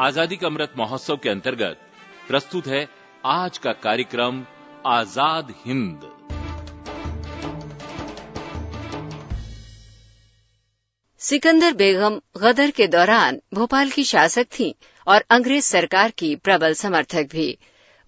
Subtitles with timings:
[0.00, 1.80] आज़ादी का अमृत महोत्सव के अंतर्गत
[2.28, 2.88] प्रस्तुत है
[3.24, 4.42] आज का कार्यक्रम,
[4.86, 6.08] आज़ाद हिंद।
[11.20, 14.72] सिकंदर बेगम गदर के दौरान भोपाल की शासक थीं
[15.06, 17.58] और अंग्रेज़ सरकार की प्रबल समर्थक भी।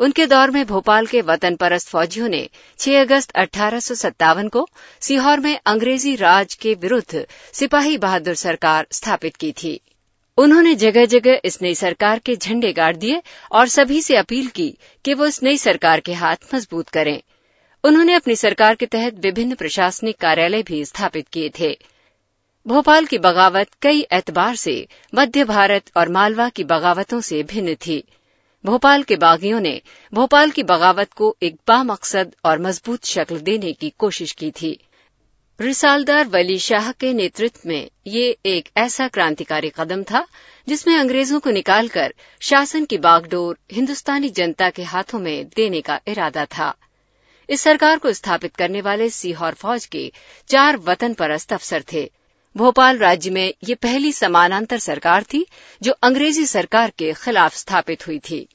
[0.00, 2.48] उनके दौर में भोपाल के वतन परस्त फौजियों ने
[2.78, 4.68] 6 अगस्त अठारह को
[5.00, 9.80] सीहोर में अंग्रेज़ी राज के विरुद्ध सिपाही बहादुर सरकार स्थापित की थी।
[10.38, 13.22] उन्होंने जगह जगह इस नई सरकार के झंडे गाड़ दिए
[13.52, 17.20] और सभी से अपील की कि वो इस नई सरकार के हाथ मज़बूत करें।
[17.84, 21.78] उन्होंने अपनी सरकार के तहत विभिन्न प्रशासनिक कार्यालय भी स्थापित किए थे।
[22.66, 28.04] भोपाल की बगावत कई एतबार से मध्य भारत और मालवा की बगावतों से भिन्न थी।
[28.64, 29.80] भोपाल के बागियों ने
[30.12, 34.78] भोपाल की बगावत को एक बामकसद और मज़बूत शक्ल देने की कोशिश की थी।
[35.60, 40.26] रिसालदार वली शाह के नेतृत्व में ये एक ऐसा क्रांतिकारी कदम था,
[40.68, 46.44] जिसमें अंग्रेज़ों को निकालकर शासन की बागडोर हिंदुस्तानी जनता के हाथों में देने का इरादा
[46.44, 46.74] था।
[47.50, 50.12] इस सरकार को स्थापित करने वाले सीहोर फौज के
[50.48, 52.10] चार वतन परस्त अफसर थे।
[52.56, 55.46] भोपाल राज्य में ये पहली समानांतर सरकार थी,
[55.82, 58.48] जो अंग्रेज़ी सरकार के खिलाफ स्थापित हुई थी।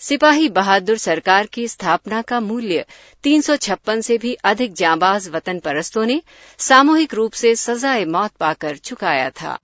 [0.00, 2.84] सिपाही बहादुर सरकार की स्थापना का मूल्य
[3.22, 6.22] तीन सौ छप्पन से भी अधिक जांबाज वतन परस्तों ने
[6.58, 9.58] सामूहिक रूप से सजाए मौत पाकर चुकाया था।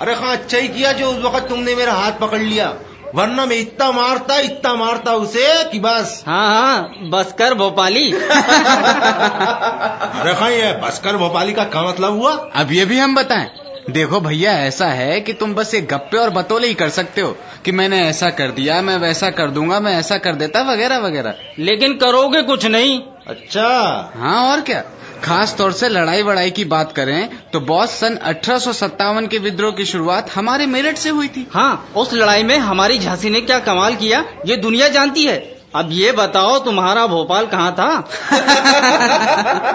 [0.00, 2.78] अरे हाँ अच्छा ही किया जो उस वक्त तुमने मेरा हाथ पकड़ लिया।
[3.14, 10.50] वरना मैं इतना मारता इतना मारता उसे कि बस। हाँ हाँ बसकर भोपाली। अरे हाँ
[10.50, 12.32] ये बसकर भोपाली का क्या मतलब हुआ?
[12.32, 13.59] अब ये भी हम बताएँ।
[13.90, 17.36] देखो भैया ऐसा है कि तुम बस एक गप्पे और बतौले ही कर सकते हो
[17.64, 21.34] कि मैंने ऐसा कर दिया मैं वैसा कर दूँगा मैं ऐसा कर देता वगैरह वगैरह।
[21.58, 23.68] लेकिन करोगे कुछ नहीं। अच्छा।
[24.16, 24.82] हाँ और क्या?
[25.24, 29.38] खास तौर से लड़ाई वड़ाई की बात करें तो बॉस सन अठारह सौ सत्तावन के
[29.38, 33.40] विद्रोह की शुरुआत हमारे मेरठ से हुई थी। हाँ उस लड़ाई में हमारी झांसी ने
[33.40, 35.38] क्या कमाल किया ये दुनिया जानती है।
[35.74, 37.88] अब ये बताओ तुम्हारा भोपाल कहाँ था?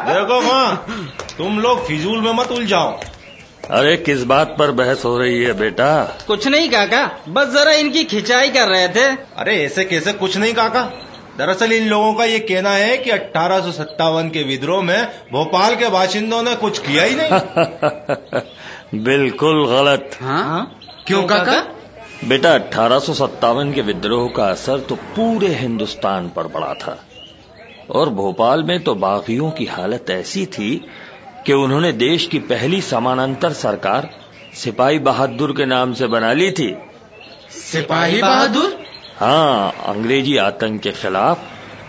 [0.08, 0.86] देखो माँ
[1.38, 3.00] तुम लोग फिजूल में मत उलझाओ।
[3.72, 6.18] अरे किस बात पर बहस हो रही है बेटा?
[6.28, 9.06] कुछ नहीं काका। बस जरा इनकी खिंचाई कर रहे थे।
[9.38, 10.14] अरे ऐसे कैसे?
[10.14, 10.82] कुछ नहीं काका।
[11.38, 15.76] दरअसल इन लोगों का ये कहना है कि अठारह सौ सत्तावन के विद्रोह में भोपाल
[15.76, 17.30] के बाशिंदों ने कुछ किया ही नहीं।
[19.04, 20.80] बिल्कुल गलत। हाँ?
[21.08, 21.64] क्यों काका?
[22.28, 27.06] बेटा अठारह सौ सत्तावन के विद्रोह का असर तो पूरे हिंदुस्तान पर पड़ा था।
[27.92, 30.88] और भोपाल में तो बागियों की हालत ऐसी थी
[31.46, 34.10] कि उन्होंने देश की पहली समानांतर सरकार
[34.54, 36.76] सिपाही बहादुर के नाम से बना ली थी।
[37.52, 38.86] सिपाही बहादुर?
[39.18, 41.44] हाँ अंग्रेज़ी आतंक के खिलाफ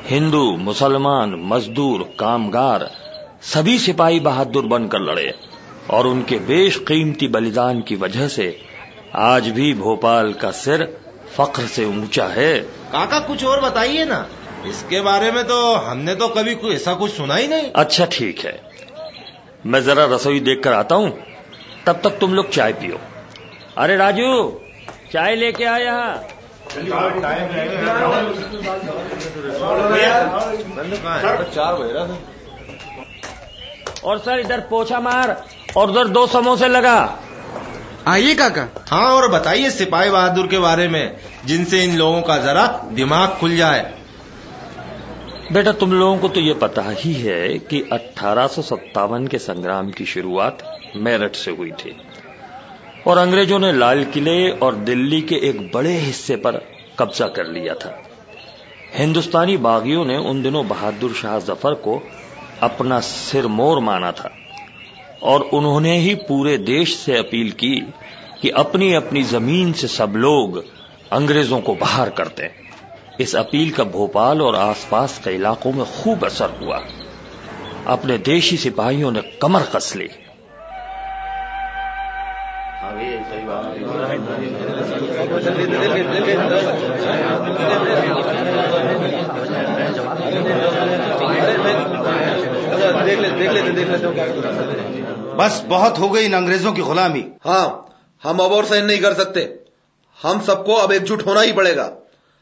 [0.08, 2.90] हिंदू मुसलमान मजदूर कामगार
[3.42, 5.34] सभी सिपाही बहादुर बनकर लड़े
[5.90, 8.60] और उनके बेशकीमती बलिदान की वजह से
[9.14, 10.98] आज भी भोपाल का सिर
[11.36, 12.58] फख्र से ऊँचा है।
[12.92, 14.26] काका कुछ और बताइए ना।
[14.66, 18.38] इसके बारे में तो हमने तो कभी कोई ऐसा कुछ सुना ही नहीं। अच्छा ठीक
[18.38, 18.65] है।
[19.66, 21.10] मैं जरा रसोई देख कर आता हूँ
[21.86, 22.98] तब तक तुम लोग चाय पियो।
[23.78, 24.28] अरे राजू
[25.12, 26.14] चाय लेके आ यहाँ।
[34.04, 35.36] और सर इधर पोछा मार
[35.76, 36.98] और उधर दो समोसे लगा।
[38.08, 41.16] आइए काका। हाँ और बताइए सिपाही बहादुर के बारे में
[41.46, 43.80] जिनसे इन लोगों का जरा दिमाग खुल जाए।
[45.52, 48.48] बेटा, तुम लोगों को तो ये पता ही है कि अठारह
[49.26, 51.96] के संग्राम की शुरुआत मेरठ से हुई थी।
[53.06, 56.66] और अंग्रेज़ों ने लाल किले और दिल्ली के एक बड़े हिस्से पर
[56.98, 58.02] कब्जा कर लिया था।
[58.94, 62.02] हिंदुस्तानी बागियों ने उन दिनों बहादुर शाह ज़फ़र को
[62.62, 64.32] अपना सिर मोर माना था।
[65.22, 67.92] और उन्होंने ही पूरे देश से अपील की
[68.42, 70.64] कि अपनी अपनी ज़मीन से सब लोग
[71.12, 72.65] अंग्रेज़ों को बाहर करते दें
[73.20, 76.82] इस अपील का भोपाल और आसपास के इलाकों में खूब असर हुआ।
[77.86, 80.10] अपने देशी सिपाहियों ने कमर कस ली।
[95.36, 99.12] बस बहुत हो गई इन अंग्रेज़ों की गुलामी। हाँ हम अब और सहन नहीं कर
[99.14, 99.40] सकते।
[100.22, 101.92] हम सबको अब एकजुट होना ही पड़ेगा।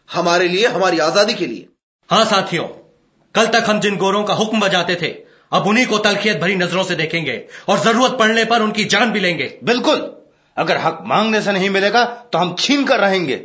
[0.09, 1.67] हमारे लिए हमारी आज़ादी के लिए
[2.11, 2.65] हाँ साथियों
[3.35, 5.09] कल तक हम जिन गोरों का हुक्म बजाते थे
[5.53, 7.37] अब उन्हीं को तलखियत भरी नज़रों से देखेंगे
[7.69, 10.11] और ज़रूरत पड़ने पर उनकी जान भी लेंगे बिल्कुल
[10.57, 13.41] अगर हक मांगने से नहीं मिलेगा तो हम छीन कर रहेंगे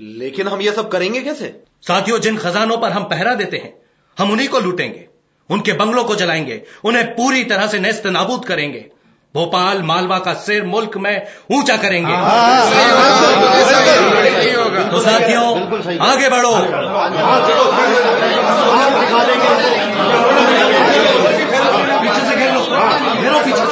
[0.00, 1.54] लेकिन हम ये सब करेंगे कैसे
[1.86, 3.74] साथियों जिन खजानों पर हम पहरा देते हैं
[4.16, 5.06] हम उन्हीं को लूटेंगे
[5.50, 8.84] उनके बंगलों को जलाएँगे उन्हें पूरी तरह से नेस्त नाबूद करेंगे
[9.34, 11.14] भोपाल मालवा का सिर मुल्क में
[11.52, 12.12] ऊँचा करेंगे
[14.72, 15.46] तो साथियों
[16.08, 16.54] आगे बढ़ो।
[22.02, 22.60] पीछे से खेलो।
[23.44, 23.64] पीछे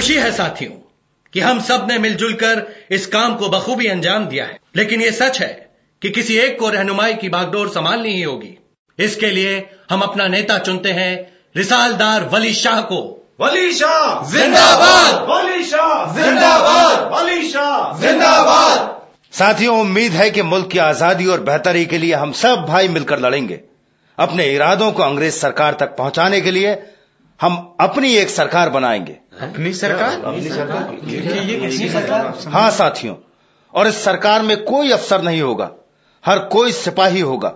[0.00, 0.70] खुशी है साथियों
[1.32, 5.40] कि हम सबने मिलजुल कर इस काम को बखूबी अंजाम दिया है। लेकिन यह सच
[5.40, 5.48] है
[6.02, 8.58] कि किसी एक को रहनुमाई की बागडोर संभालनी ही होगी।
[8.98, 9.58] इसके लिए
[9.90, 11.12] हम अपना नेता चुनते हैं
[11.56, 13.00] रिसालदार वली शाह को।
[13.40, 19.00] वली शाह जिंदाबाद। वली शाह जिंदाबाद। वली शाह जिंदाबाद।
[19.32, 23.20] साथियों उम्मीद है कि मुल्क की आज़ादी और बेहतरी के लिए हम सब भाई मिलकर
[23.20, 23.60] लड़ेंगे।
[24.18, 26.78] अपने इरादों को अंग्रेज़ सरकार तक पहुँचाने के लिए
[27.40, 30.12] हम अपनी एक सरकार बनाएँगे। अपनी सरकार?
[32.48, 33.14] हाँ साथियों
[33.74, 35.70] और इस सरकार में कोई अफसर नहीं होगा।
[36.26, 37.54] हर कोई सिपाही होगा।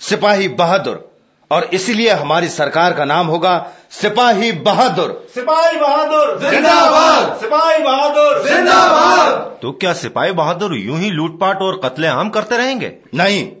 [0.00, 1.12] सिपाही बहादुर।
[1.50, 9.58] और इसलिए हमारी सरकार का नाम होगा सिपाही बहादुर। सिपाही बहादुर। जिंदाबाद। सिपाही बहादुर। जिंदाबाद।
[9.62, 12.96] तो क्या सिपाही बहादुर यूँ ही लूटपाट और कत्लेआम करते रहेंगे?
[13.14, 13.52] नहीं।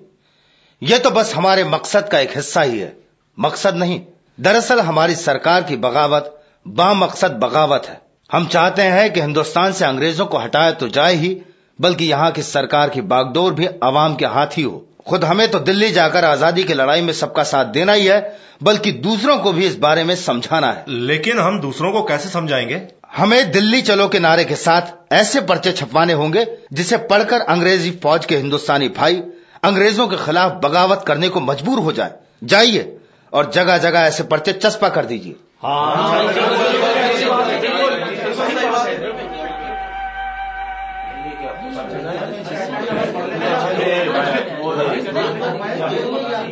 [0.82, 2.96] यह तो बस हमारे मकसद का एक हिस्सा ही है।
[3.38, 4.00] मकसद नहीं।
[4.40, 8.00] दरअसल हमारी सरकार की बगावत बामकसद बगावत है।
[8.30, 11.36] हम चाहते हैं कि हिंदुस्तान से अंग्रेज़ों को हटाया तो जाए ही
[11.78, 15.58] बल्कि यहाँ की सरकार की बागडोर भी आवाम के हाथ ही हो। खुद हमें तो
[15.60, 18.20] दिल्ली जाकर आज़ादी की लड़ाई में सबका साथ देना ही है
[18.62, 22.80] बल्कि दूसरों को भी इस बारे में समझाना है। लेकिन हम दूसरों को कैसे समझाएँगे?
[23.16, 28.26] हमें दिल्ली चलो के नारे के साथ ऐसे पर्चे छपवाने होंगे जिसे पढ़कर अंग्रेज़ी फौज
[28.26, 29.22] के हिंदुस्तानी भाई
[29.64, 32.14] अंग्रेज़ों के खिलाफ बगावत करने को मजबूर हो जाए।
[32.44, 32.98] जाइए
[33.32, 35.36] और जगह जगह ऐसे पर्चे चस्पा कर दीजिए।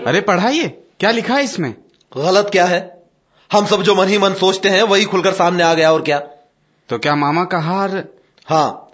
[0.07, 0.69] अरे पढ़ाइए
[1.01, 1.75] क्या लिखा है इसमें?
[2.13, 2.81] गलत क्या है?
[3.51, 6.19] हम सब जो मन ही मन सोचते हैं वही खुलकर सामने आ गया और क्या?
[6.91, 8.05] तो क्या मामा का हार?
[8.49, 8.91] हाँ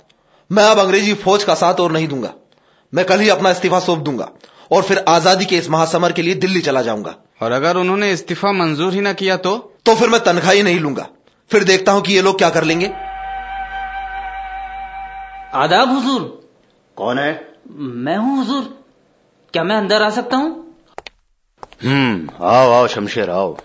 [0.50, 2.32] मैं अब अंग्रेज़ी फौज का साथ और नहीं दूँगा।
[2.92, 4.28] मैं कल ही अपना इस्तीफा सौंप दूँगा
[4.72, 8.52] और फिर आज़ादी के इस महासमर के लिए दिल्ली चला जाऊँगा। और अगर उन्होंने इस्तीफा
[8.52, 9.72] मंजूर ही ना किया तो?
[9.86, 11.08] तो फिर मैं तनख्वाह ही नहीं लूँगा।
[11.50, 12.86] फिर देखता हूँ कि ये लोग क्या कर लेंगे।
[15.54, 16.48] आदाब हुजूर।
[16.96, 17.54] कौन है?
[17.76, 18.84] मैं हूँ हुजूर।
[19.52, 20.76] क्या मैं अंदर आ सकता हूँ?
[21.84, 23.56] हम्म आओ आओ शमशेर आओ।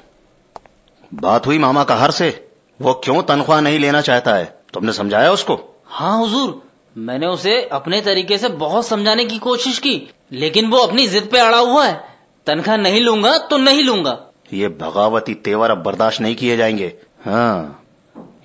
[1.13, 2.49] बात हुई मामा का हर से।
[2.81, 4.59] वो क्यों तनख्वाह नहीं लेना चाहता है?
[4.73, 5.81] तुमने समझाया उसको?
[5.85, 6.63] हाँ हुजूर।
[6.97, 11.39] मैंने उसे अपने तरीके से बहुत समझाने की कोशिश की लेकिन वो अपनी जिद पे
[11.39, 12.10] अड़ा हुआ है।
[12.47, 14.17] तनख्वाह नहीं लूँगा तो नहीं लूँगा।
[14.53, 16.93] ये भगावती तेवर अब बर्दाश्त नहीं किए जाएँगे।
[17.25, 17.83] हाँ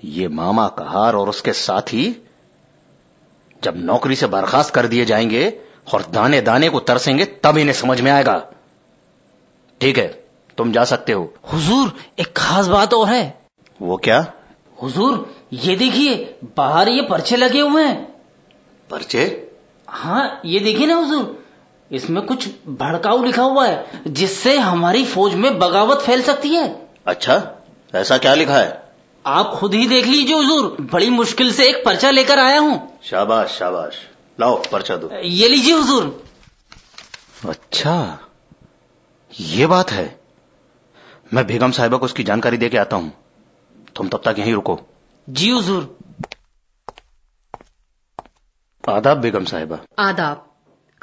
[0.05, 2.05] ये मामा का हार और उसके साथी
[3.63, 5.49] जब नौकरी से बर्खास्त कर दिए जाएँगे
[5.95, 8.37] और दाने दाने को तरसेंगे तब इन्हें समझ में आएगा।
[9.81, 10.07] ठीक है
[10.59, 13.39] तुम जा सकते हो। हुजूर एक खास बात और है।
[13.81, 14.25] वो क्या?
[14.83, 18.05] हुजूर ये देखिए बाहर ये पर्चे लगे हुए हैं।
[18.91, 19.25] पर्चे?
[19.89, 21.46] हाँ ये देखिए ना हुजूर।
[21.93, 27.63] इसमें कुछ भड़काऊ लिखा हुआ है जिससे हमारी फौज में बगावत फैल सकती है। अच्छा
[27.95, 28.83] ऐसा क्या लिखा है?
[29.27, 33.59] आप खुद ही देख लीजिए हुजूर। बड़ी मुश्किल से एक पर्चा लेकर आया हूँ। शाबाश
[33.59, 33.99] शाबाश।
[34.41, 36.25] लाओ पर्चा दो। ये लीजिए हुजूर।
[37.49, 38.19] अच्छा
[39.41, 40.21] ये बात है।
[41.35, 43.13] मैं बेगम साहिबा को उसकी जानकारी दे के आता हूँ।
[43.97, 44.79] तुम तब तक यहीं रुको।
[45.29, 45.99] जी हुजूर।
[48.85, 50.47] आदाब बेगम साहिबा। आदाब।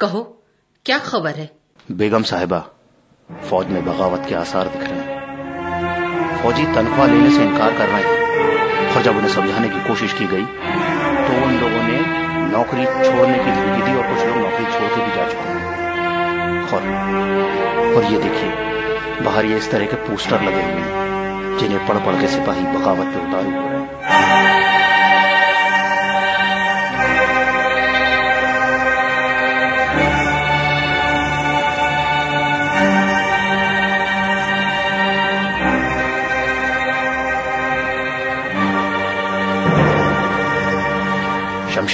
[0.00, 0.43] कहो।
[0.86, 1.48] क्या खबर है?
[1.90, 2.58] बेगम साहिबा
[3.30, 8.02] फौज में बगावत के आसार दिख रहे हैं। फौजी तनख्वाह लेने से इनकार कर रहे
[8.02, 10.44] हैं। और जब उन्हें समझाने की कोशिश की गई
[11.22, 12.00] तो उन लोगों ने
[12.48, 15.64] नौकरी छोड़ने की धमकी दी और कुछ लोग नौकरी छोड़ के भी जा चुके हैं।
[16.68, 16.82] और,
[17.96, 22.20] और ये देखिए बाहर ये इस तरह के पोस्टर लगे हुए हैं जिन्हें पढ़ पढ़
[22.20, 24.73] के सिपाही बगावत पे उतारू हुए हैं।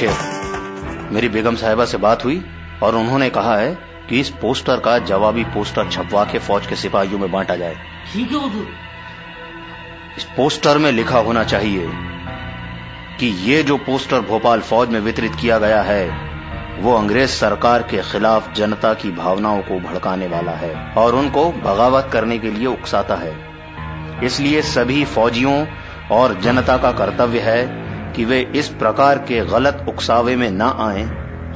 [0.01, 2.45] शमशेर मेरी बेगम साहिबा से बात हुई
[2.83, 3.79] और उन्होंने कहा है
[4.09, 7.75] कि इस पोस्टर का जवाबी पोस्टर छपवा के फौज के सिपाहियों में बांटा जाए।
[8.15, 8.69] ठीक है हुजूर।
[10.19, 11.91] इस पोस्टर में लिखा होना चाहिए
[13.21, 16.31] कि ये जो पोस्टर भोपाल फौज में वितरित किया गया है
[16.81, 22.11] वो अंग्रेज़ सरकार के खिलाफ जनता की भावनाओं को भड़काने वाला है और उनको बगावत
[22.13, 23.35] करने के लिए उकसाता है।
[24.25, 25.67] इसलिए सभी फौजियों
[26.11, 31.09] और जनता का कर्तव्य है कि वे इस प्रकार के गलत उकसावे में न आएँ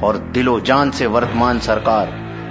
[0.03, 2.07] और दिलो जान से वर्तमान सरकार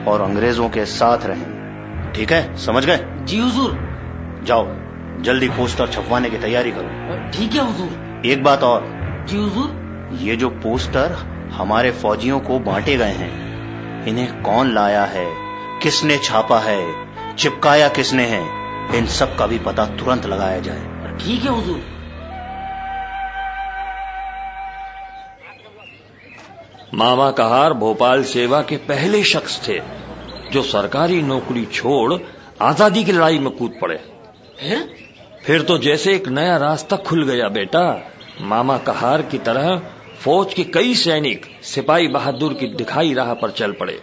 [0.08, 2.56] और अंग्रेज़ों के साथ रहें। ठीक है?
[2.56, 3.00] समझ गए?
[3.20, 3.78] जी हुजूर।
[4.44, 4.66] जाओ
[5.22, 8.82] जल्दी पोस्टर छपवाने की तैयारी करो। ठीक है हुजूर। एक बात और।
[9.28, 11.12] जी हुजूर। ये जो पोस्टर
[11.52, 13.44] हमारे फौजियों को बांटे गए हैं
[14.06, 15.26] इन्हें कौन लाया है?
[15.82, 16.94] किसने छापा है?
[17.34, 18.42] चिपकाया किसने है?
[18.98, 20.82] इन सब का भी पता तुरंत लगाया जाए।
[21.20, 21.93] ठीक है हुजूर।
[26.94, 29.78] मामा कहार भोपाल सेवा के पहले शख्स थे
[30.52, 32.18] जो सरकारी नौकरी छोड़
[32.62, 33.98] आज़ादी की लड़ाई में कूद पड़े।
[34.60, 34.78] है?
[35.44, 37.82] फिर तो जैसे एक नया रास्ता खुल गया बेटा
[38.40, 39.76] मामा कहार की तरह
[40.20, 43.98] फौज के कई सैनिक सिपाही बहादुर की दिखाई राह पर चल पड़े।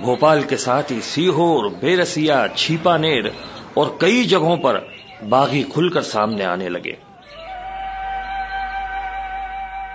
[0.00, 3.32] भोपाल के साथ ही सीहोर बेरसिया छीपानेर
[3.78, 4.86] और कई जगहों पर
[5.24, 6.96] बागी खुलकर सामने आने लगे।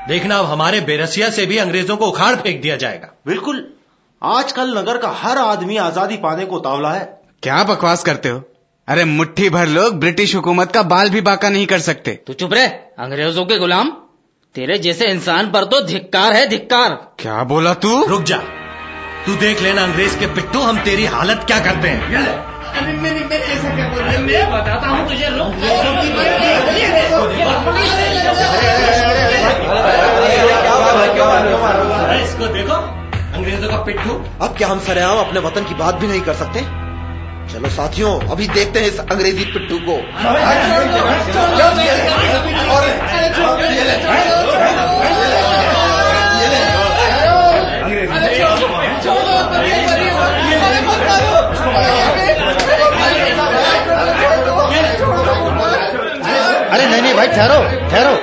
[0.08, 3.68] देखना अब हमारे बेरसिया से भी अंग्रेज़ों को उखाड़ फेंक दिया जाएगा। बिल्कुल।
[4.22, 7.04] आजकल नगर का हर आदमी आज़ादी पाने को तावला है।
[7.44, 8.42] क्या बकवास करते हो?
[8.88, 12.54] अरे मुट्ठी भर लोग ब्रिटिश हुकूमत का बाल भी बाका नहीं कर सकते। तू चुप
[12.54, 12.68] रहे।
[13.00, 13.90] अंग्रेज़ों के गुलाम
[14.56, 16.90] तेरे जैसे इंसान पर तो धिक्कार है धिक्कार।
[17.20, 18.06] क्या बोला तू?
[18.06, 18.38] रुक जा।
[19.26, 22.10] तू देख लेना अंग्रेज़ के पिट्टू हम तेरी हालत क्या करते हैं।
[24.22, 25.30] मैं बताता हूँ तुझे
[32.22, 33.02] इसको देखो
[33.34, 36.62] अंग्रेज़ों का पिट्ठू अब क्या हम सरेआम अपने वतन की बात भी नहीं कर सकते
[37.50, 39.98] चलो साथियों अभी देखते हैं इस अंग्रेज़ी पिट्ठू को
[51.72, 52.21] अरे
[57.02, 58.16] नहीं नहीं भाई ठहरो ठहरो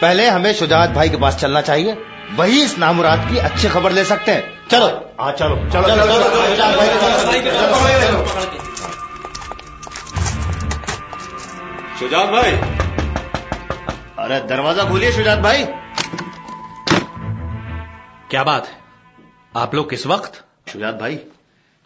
[0.00, 1.96] पहले हमें शुजात भाई के पास चलना चाहिए
[2.36, 4.86] वही इस नामुराद की अच्छी खबर ले सकते हैं चलो
[5.20, 5.88] हाँ चलो चलो
[11.98, 12.52] शुजात भाई
[14.18, 15.64] अरे दरवाज़ा खोलिए शुजात भाई
[18.30, 18.82] क्या बात है
[19.54, 21.18] आप लोग किस वक्त शुजात भाई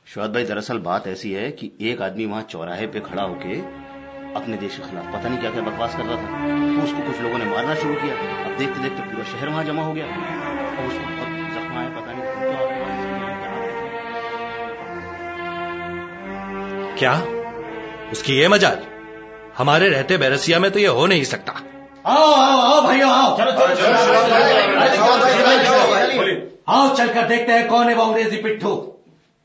[0.06, 3.60] शुजात भाई दरअसल बात ऐसी है कि एक आदमी वहाँ चौराहे पे खड़ा होके
[4.38, 6.26] अपने देश के खिलाफ पता नहीं क्या क्या बकवास कर रहा था
[6.75, 9.83] तो उसको कुछ लोगों ने मारना शुरू किया अब देखते देखते पूरा शहर वहाँ जमा
[9.85, 12.26] हो गया अब उसको बहुत जख्म आया पता नहीं
[16.97, 17.14] क्या
[18.12, 18.78] उसकी ये मजाल
[19.59, 21.52] हमारे रहते बैरसिया में तो ये हो नहीं सकता
[22.09, 23.50] आओ आओ आओ भाइयों आओ चलो
[26.71, 28.73] आओ चलकर देखते हैं कौन है वो अंग्रेज़ी पिट्ठू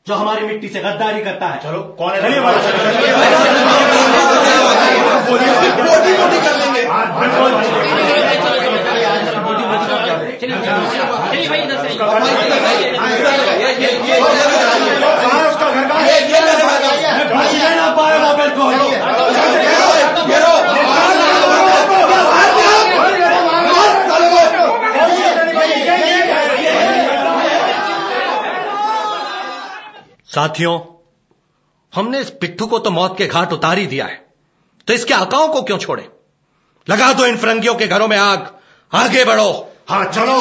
[0.06, 2.30] जो हमारी मिट्टी से गद्दारी करता है चलो कौन है
[30.28, 30.78] साथियों
[31.94, 34.23] हमने इस पिट्ठू को तो मौत के घाट उतार ही दिया है
[34.88, 36.08] तो इसके आकाओं को क्यों छोड़े
[36.86, 38.50] लगा दो इन फरंगियों के घरों में आग
[38.92, 39.50] आगे बढ़ो
[39.88, 40.40] हाँ चलो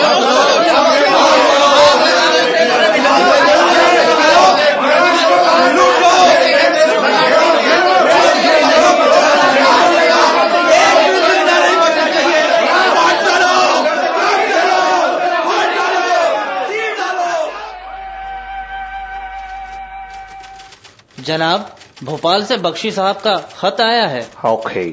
[21.26, 24.84] जनाब भोपाल से बख्शी साहब का खत आया है। ओके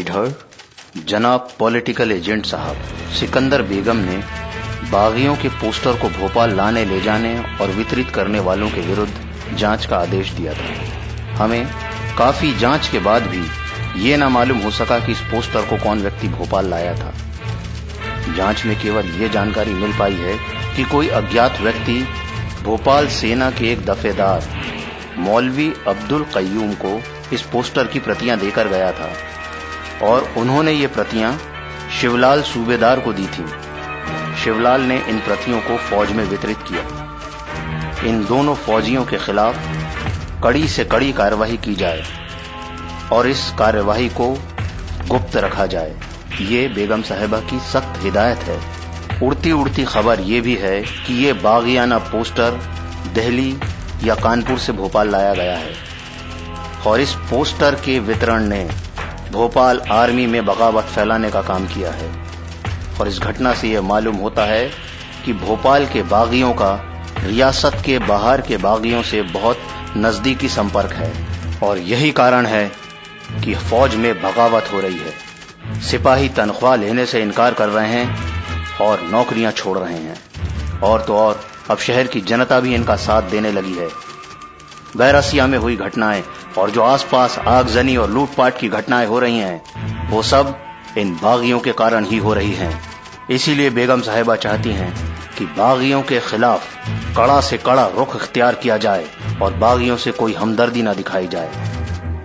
[0.00, 0.34] इधर
[1.06, 2.76] जनाब पॉलिटिकल एजेंट साहब,
[3.14, 4.16] सिकंदर बेगम ने
[4.90, 9.86] बागियों के पोस्टर को भोपाल लाने ले जाने और वितरित करने वालों के विरुद्ध जाँच
[9.86, 11.66] का आदेश दिया था। हमें
[12.18, 13.44] काफ़ी जाँच के बाद भी
[14.00, 17.12] ये ना मालूम हो सका कि इस पोस्टर को कौन व्यक्ति भोपाल लाया था।
[18.36, 20.38] जाँच में केवल ये जानकारी मिल पाई है
[20.76, 22.02] कि कोई अज्ञात व्यक्ति
[22.62, 24.48] भोपाल सेना के एक दफेदार
[25.18, 27.00] मौलवी अब्दुल कयूम को
[27.32, 29.10] इस पोस्टर की प्रतियाँ देकर गया था
[30.06, 31.38] और उन्होंने ये प्रतियाँ
[32.00, 33.46] शिवलाल सूबेदार को दी थी।
[34.44, 36.82] शिवलाल ने इन प्रतियों को फौज में वितरित किया।
[38.04, 39.58] इन दोनों फौजियों के खिलाफ
[40.44, 42.02] कड़ी से कड़ी कार्यवाही की जाए
[43.12, 44.28] और इस कार्यवाही को
[45.08, 45.96] गुप्त रखा जाए।
[46.40, 48.58] ये बेगम साहिबा की सख्त हिदायत है।
[49.22, 52.50] उड़ती उड़ती खबर ये भी है कि ये बागियाना पोस्टर
[53.14, 53.56] दिल्ली
[54.04, 55.72] या कानपुर से भोपाल लाया गया है।
[56.86, 58.70] और इस पोस्टर के वितरण ने
[59.32, 62.26] भोपाल आर्मी में बगावत फैलाने का काम किया है।
[63.00, 64.70] और इस घटना से यह मालूम होता है
[65.24, 69.58] कि भोपाल के बागियों का, रियासत के बाहर के बागियों से बहुत
[69.96, 72.72] नजदीकी संपर्क है। और यही कारण है
[73.44, 75.26] कि फौज में बगावत हो रही है।
[75.80, 78.36] सिपाही तनख्वाह लेने से इनकार कर रहे हैं
[78.78, 80.16] और नौकरियाँ छोड़ रहे हैं।
[80.80, 83.88] और तो और अब शहर की जनता भी इनका साथ देने लगी है।
[84.96, 86.24] बैरसिया में हुई घटनाएँ
[86.58, 90.58] और जो आसपास आगजनी और लूटपाट की घटनाएँ हो रही हैं, वो सब
[90.98, 92.80] इन बागियों के कारण ही हो रही हैं।
[93.30, 96.66] इसीलिए बेगम साहिबा चाहती हैं कि बागियों के खिलाफ
[97.16, 99.06] कड़ा से कड़ा रुख इख्तियार किया जाए
[99.42, 101.50] और बागियों से कोई हमदर्दी ना दिखाई जाए।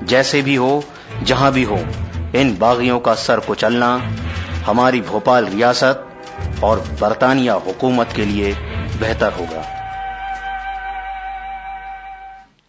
[0.04, 0.84] जैसे भी हो,
[1.24, 1.80] जहाँ भी हो,
[2.36, 4.12] इन बागियों का सर कुचलना,
[4.66, 6.08] हमारी भोपाल रियासत
[6.64, 8.56] और बरतानिया हुकूमत के लिए
[9.02, 9.62] बेहतर होगा।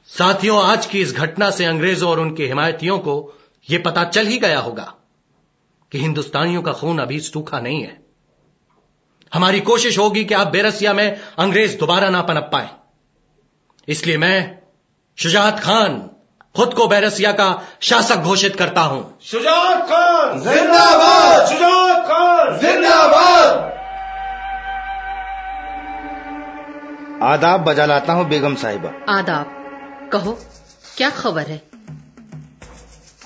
[0.08, 4.38] साथियों आज की इस घटना से अंग्रेज़ों और उनके हिमायतियों को यह पता चल ही
[4.38, 4.94] गया होगा
[5.92, 8.00] कि हिंदुस्तानियों का खून अभी सूखा नहीं है।
[9.34, 12.68] हमारी कोशिश होगी कि आप बेरसिया में अंग्रेज़ दोबारा ना पनप पाए।
[13.88, 14.58] इसलिए मैं
[15.18, 16.10] शुजात खान
[16.56, 21.46] खुद को बैरसिया का शासक घोषित करता हूँ। शुजात खान जिंदाबाद!
[21.46, 23.21] शुजात खान जिंदाबाद!
[27.22, 30.32] आदाब बजा लाता हूँ बेगम साहिबा। आदाब। कहो
[30.96, 31.62] क्या खबर है?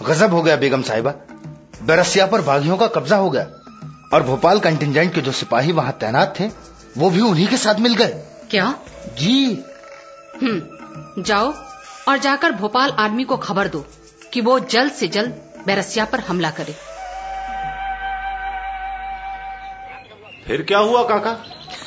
[0.03, 1.11] गजब हो गया बेगम साहिबा।
[1.83, 3.45] बैरसिया पर बागियों का कब्जा हो गया।
[4.15, 6.50] और भोपाल कंटिजेंट के जो सिपाही वहाँ तैनात थे
[6.99, 8.13] वो भी उन्हीं के साथ मिल गए।
[8.50, 8.75] क्या?
[9.19, 9.65] जी।
[10.43, 11.52] हम्म जाओ
[12.09, 13.85] और जाकर भोपाल आर्मी को खबर दो
[14.32, 16.75] कि वो जल्द से जल्द बैरसिया पर हमला करे।
[20.47, 21.39] फिर क्या हुआ काका?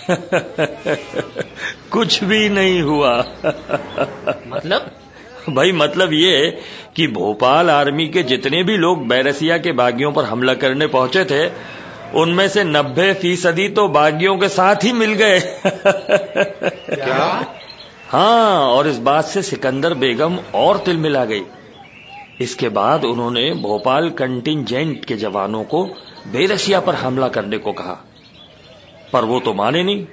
[1.92, 3.18] कुछ भी नहीं हुआ।
[4.48, 4.92] मतलब?
[5.50, 6.62] भाई मतलब ये
[6.96, 11.52] कि भोपाल आर्मी के जितने भी लोग बैरसिया के बागियों पर हमला करने पहुँचे थे
[12.20, 15.40] उनमें से नब्बे फ़ीसदी तो बागियों के साथ ही मिल गए।
[16.96, 17.46] क्या?
[18.10, 21.42] हाँ और इस बात से सिकंदर बेगम और तिल मिला गई।
[22.42, 25.86] इसके बाद उन्होंने भोपाल कंटिजेंट के जवानों को
[26.28, 28.06] बेरसिया पर हमला करने को कहा।
[29.14, 30.06] पर वो तो माने नहीं।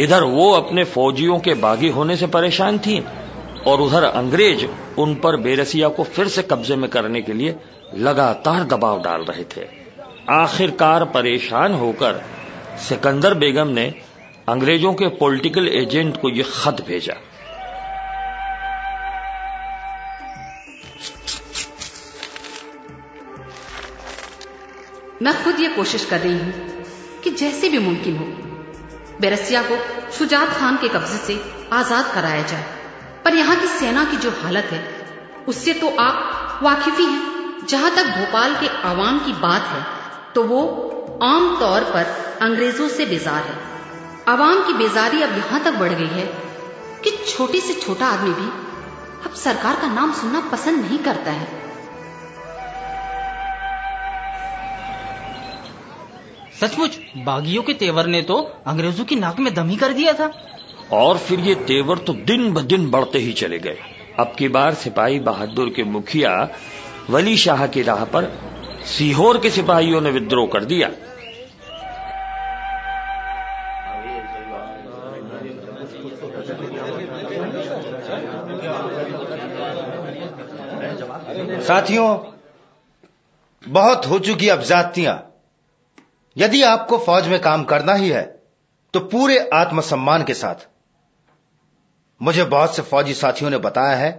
[0.00, 2.98] इधर वो अपने फौजियों के बागी होने से परेशान थी
[3.66, 4.64] और उधर अंग्रेज़
[4.98, 7.54] उन पर बेरसिया को फिर से कब्जे में करने के लिए
[7.98, 9.66] लगातार दबाव डाल रहे थे।
[10.32, 12.22] आखिरकार परेशान होकर
[12.78, 13.92] सिकंदर बेगम ने
[14.48, 17.14] अंग्रेज़ों के पॉलिटिकल एजेंट को यह खत भेजा।
[25.22, 26.52] मैं खुद ये कोशिश कर रही हूँ
[27.24, 28.24] कि जैसे भी मुमकिन हो।
[29.20, 29.76] बेरसिया को
[30.12, 31.40] शुजात खान के कब्जे से
[31.72, 32.64] आज़ाद कराया जाए।
[33.24, 34.82] पर यहाँ की सेना की जो हालत है,
[35.48, 39.84] उससे तो आप वाकिफी हैं जहाँ तक भोपाल के आवाम की बात है
[40.34, 40.60] तो वो
[41.22, 42.04] आम तौर पर
[42.42, 43.56] अंग्रेज़ों से बेजार है।
[44.28, 46.26] आवाम की बेजारी अब यहाँ तक बढ़ गई है
[47.04, 48.46] कि छोटे से छोटा आदमी भी
[49.24, 51.46] अब सरकार का नाम सुनना पसंद नहीं करता है।
[56.60, 58.36] सचमुच बागियों के तेवर ने तो
[58.66, 60.30] अंग्रेज़ों की नाक में दम ही कर दिया था।
[60.92, 63.76] और फिर ये तेवर तो दिन ब दिन बढ़ते ही चले गए।
[64.18, 66.32] अब की बार सिपाही बहादुर के मुखिया
[67.10, 68.32] वली शाह की राह पर
[68.86, 70.90] सीहोर के सिपाहियों ने विद्रोह कर दिया।
[81.60, 82.08] साथियों
[83.64, 85.14] बहुत हो चुकी अब जातियाँ।
[86.36, 88.22] यदि आपको फौज में काम करना ही है
[88.94, 90.66] तो पूरे आत्मसम्मान के साथ।
[92.20, 94.10] मुझे बहुत से फौजी साथियों ने बताया है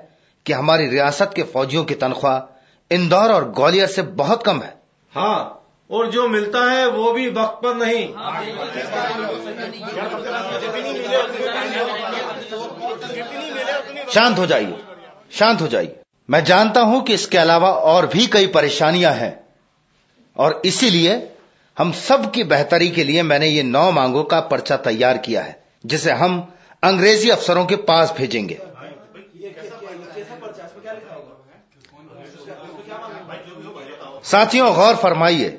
[0.45, 4.73] कि हमारी रियासत के फौजियों की तनख्वाह इंदौर और ग्वालियर से बहुत कम है।
[5.13, 8.07] हाँ और जो मिलता है वो भी वक्त पर नहीं।
[14.09, 14.77] शांत हो जाइए
[15.31, 15.99] शांत हो जाइए।
[16.29, 19.33] मैं जानता हूँ कि इसके अलावा और भी कई परेशानियाँ हैं
[20.35, 21.17] और इसीलिए
[21.77, 25.63] हम सब की बेहतरी के लिए मैंने ये नौ मांगों का पर्चा तैयार किया है,
[25.85, 26.37] जिसे हम
[26.83, 28.59] अंग्रेज़ी अफसरों के पास भेजेंगे।
[34.23, 35.49] साथियों, गौर फरमाइए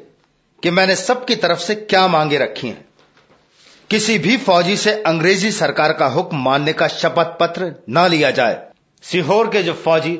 [0.62, 2.84] कि मैंने सबकी तरफ़ से क्या मांगे रखी हैं।
[3.90, 8.58] किसी भी फौजी से अंग्रेज़ी सरकार का हुक्म मानने का शपथ पत्र न लिया जाए।
[9.02, 10.12] सीहोर के जो फौजी,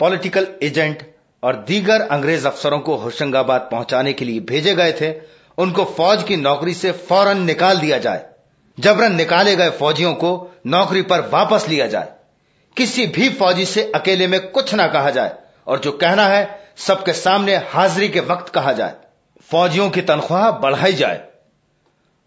[0.00, 1.06] पॉलिटिकल एजेंट
[1.42, 5.12] और दीगर अंग्रेज़ अफसरों को होशंगाबाद पहुँचाने के लिए भेजे गए थे
[5.58, 8.26] उनको फौज की नौकरी से फ़ौरन निकाल दिया जाए।
[8.80, 12.08] जबरन निकाले गए फौजियों को नौकरी पर वापस लिया जाए।
[12.76, 15.36] किसी भी फौजी से अकेले में कुछ ना कहा जाए
[15.66, 18.94] और जो कहना है, सबके सामने हाजिरी के वक्त कहा जाए।
[19.50, 21.24] फौजियों की तनख्वाह बढ़ाई जाए।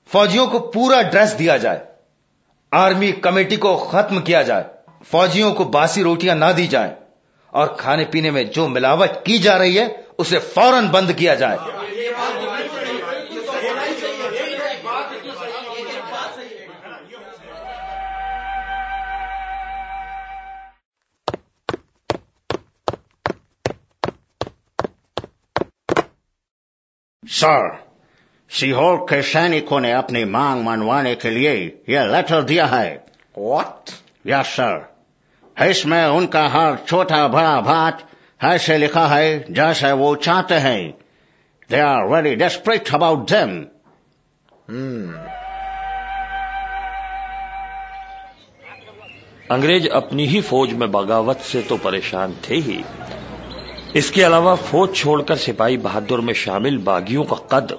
[0.08, 1.82] फौजियों को पूरा ड्रेस दिया जाए।
[2.74, 4.66] आर्मी कमेटी को खत्म किया जाए।
[5.12, 6.96] फौजियों को बासी रोटियाँ ना दी जाए
[7.54, 11.58] और खाने पीने में जो मिलावट की जा रही है, उसे फ़ौरन बंद किया जाए।
[27.28, 27.78] सर
[28.52, 31.56] सीहोर के सैनिकों ने अपनी मांग मनवाने के लिए
[31.90, 33.06] यह लेटर दिया है।
[33.38, 33.90] व्हाट
[34.28, 38.04] यस सर इसमें उनका हर छोटा बड़ा बात
[38.44, 40.82] ऐसे लिखा है जैसे वो चाहते हैं।
[41.70, 43.60] They are very desperate about them
[49.52, 52.84] अंग्रेज़ अपनी ही फौज में बगावत से तो परेशान थे ही।
[53.96, 57.78] इसके अलावा फौज छोड़कर सिपाही बहादुर में शामिल बागियों का कद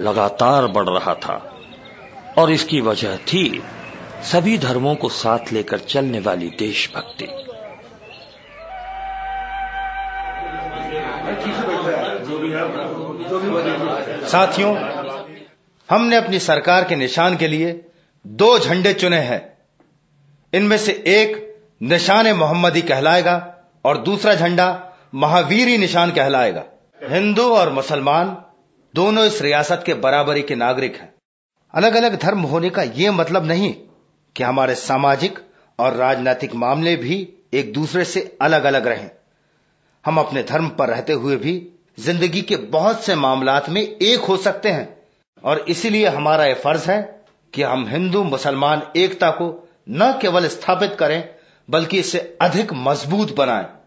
[0.00, 1.56] लगातार बढ़ रहा था।
[2.38, 3.62] और इसकी वजह थी
[4.22, 7.26] सभी धर्मों को साथ लेकर चलने वाली देशभक्ति।
[14.26, 14.76] साथियों,
[15.90, 17.84] हमने अपनी सरकार के निशान के लिए
[18.26, 19.58] दो झंडे चुने हैं।
[20.52, 26.64] इनमें से एक निशान मोहम्मदी कहलाएगा और दूसरा झंडा महावीरी निशान कहलाएगा।
[27.02, 28.36] हिंदू और मुसलमान
[28.94, 31.14] दोनों इस रियासत के बराबरी के नागरिक हैं।
[31.74, 33.74] अलग अलग धर्म होने का यह मतलब नहीं
[34.36, 35.38] कि हमारे सामाजिक
[35.78, 39.10] और राजनीतिक मामले भी एक दूसरे से अलग अलग रहें।
[40.06, 41.68] हम अपने धर्म पर रहते हुए भी
[41.98, 44.98] ज़िंदगी के बहुत से मामलात में एक हो सकते हैं।
[45.44, 50.96] और इसीलिए हमारा यह फ़र्ज़ है कि हम हिंदू, मुसलमान, एकता को न केवल स्थापित
[51.00, 51.28] करें,
[51.70, 53.77] बल्कि इसे अधिक मज़बूत बनाएँ।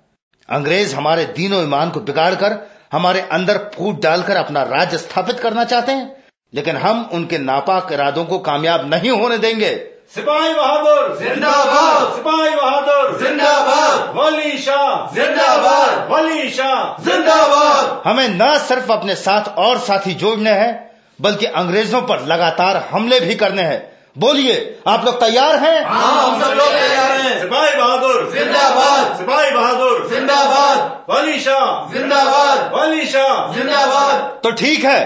[0.51, 5.91] अंग्रेज़ हमारे दीनों ईमान को बिगाड़कर हमारे अंदर फूट डालकर अपना राज्य स्थापित करना चाहते
[5.91, 12.55] हैं। लेकिन हम उनके नापाक इरादों को कामयाब नहीं होने देंगे। सिपाही बहादुर जिंदाबाद। सिपाही
[12.55, 20.13] बहादुर जिंदाबाद। वली शाह जिंदाबाद। वली शाह जिंदाबाद। हमें न सिर्फ़ अपने साथ और साथी
[20.13, 24.55] जोड़ने हैं बल्कि अंग्रेज़ों पर लगातार हमले भी करने हैं। बोलिए
[24.87, 30.07] आप लोग तैयार हैं हाँ हम सब लोग तैयार हैं सिपाही बहादुर जिंदाबाद सिपाही बहादुर
[30.09, 34.99] जिंदाबाद वली शाह जिंदाबाद वली शाह जिंदाबाद तो ठीक है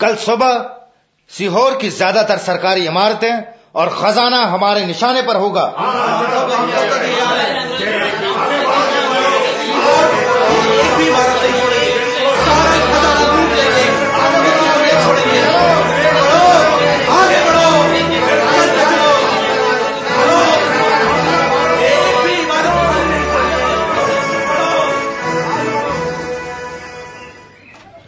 [0.00, 0.52] कल सुबह
[1.30, 3.32] सीहोर की ज़्यादातर सरकारी इमारतें
[3.74, 5.64] और खजाना हमारे निशाने पर होगा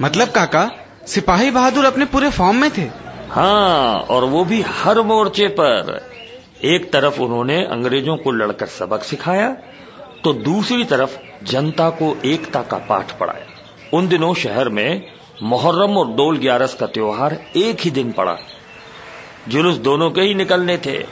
[0.02, 0.70] मतलब काका,
[1.06, 2.82] सिपाही बहादुर अपने पूरे फॉर्म में थे।
[3.30, 6.00] हाँ और वो भी हर मोर्चे पर।
[6.64, 9.50] एक तरफ़ उन्होंने अंग्रेज़ों को लड़कर सबक सिखाया
[10.24, 13.46] तो दूसरी तरफ़ जनता को एकता का पाठ पढ़ाया।
[13.92, 15.06] उन दिनों शहर में
[15.42, 18.36] मोहर्रम और डोल ग्यारस का त्योहार एक ही दिन पड़ा।
[19.48, 21.04] जुलूस दोनों के ही निकलने थे,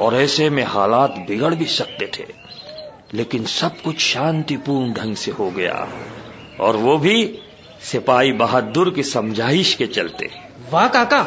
[0.00, 2.26] और ऐसे में हालात बिगड़ भी सकते थे।
[3.14, 5.88] लेकिन सब कुछ शांतिपूर्ण ढंग से हो गया,
[6.60, 7.38] और वो भी
[7.86, 10.30] सिपाही बहादुर की समझाइश के चलते।
[10.72, 11.26] वाह काका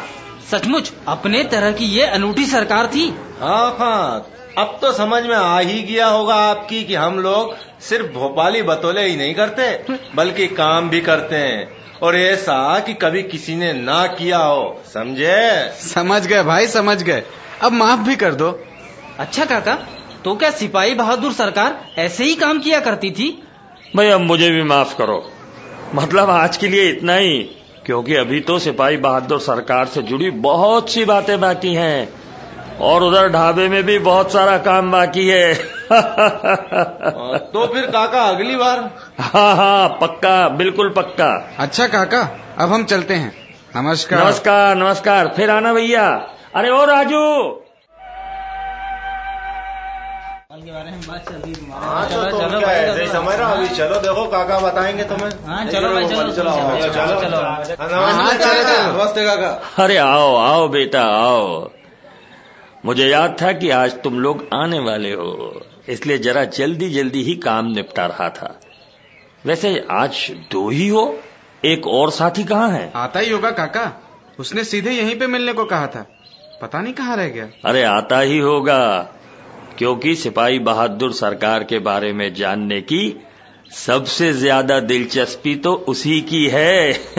[0.50, 3.08] सचमुच अपने तरह की ये अनूठी सरकार थी।
[3.40, 4.26] हाँ हाँ
[4.58, 9.06] अब तो समझ में आ ही गया होगा आपकी कि हम लोग सिर्फ़ भोपाली बतौले
[9.06, 9.70] ही नहीं करते
[10.14, 11.68] बल्कि काम भी करते हैं।
[12.02, 15.72] और ऐसा कि कभी किसी ने ना किया हो समझे?
[15.72, 17.22] समझ गए भाई समझ गए।
[17.62, 18.50] अब माफ़ भी कर दो।
[19.18, 19.74] अच्छा काका
[20.24, 23.42] तो क्या सिपाही बहादुर सरकार ऐसे ही काम किया करती थी?
[23.96, 25.22] भाई अब मुझे भी माफ़ करो।
[25.94, 27.38] मतलब आज के लिए इतना ही
[27.86, 32.08] क्योंकि अभी तो सिपाही बहादुर सरकार से जुड़ी बहुत सी बातें बाकी हैं
[32.80, 38.90] और उधर ढाबे में भी बहुत सारा काम बाकी है। तो फिर काका अगली बार?
[39.20, 43.32] हाँ हाँ पक्का बिल्कुल पक्का। अच्छा काका अब हम चलते हैं।
[43.76, 46.08] नमस्कार। नमस्कार नमस्कार फिर आना भैया।
[46.54, 47.48] अरे ओ राजू
[50.80, 53.08] हाँ तो तुम क्या ऐसे ही?
[53.08, 56.92] समझ रहा अभी। चलो देखो काका बताएँगे तुम्हें। हाँ, चलो भाई, चलो, चलो चलो, चलो
[56.92, 61.70] चलो, चलो चलो। नमस्ते काका नमस्ते काका। अरे आओ आओ बेटा आओ।
[62.84, 67.36] मुझे याद था कि आज तुम लोग आने वाले हो। इसलिए जरा जल्दी जल्दी ही
[67.36, 68.60] काम निपटा रहा था।
[69.46, 71.18] वैसे आज दो ही हो?
[71.64, 72.92] एक और साथी कहाँ है?
[72.96, 74.02] आता ही होगा काका।
[74.38, 76.06] उसने सीधे यहीं पे मिलने को कहा था।
[76.62, 79.08] पता नहीं कहाँ रह गया। अरे आता ही होगा।
[79.80, 83.02] क्योंकि सिपाही बहादुर सरकार के बारे में जानने की
[83.76, 86.92] सबसे ज़्यादा दिलचस्पी तो उसी की है।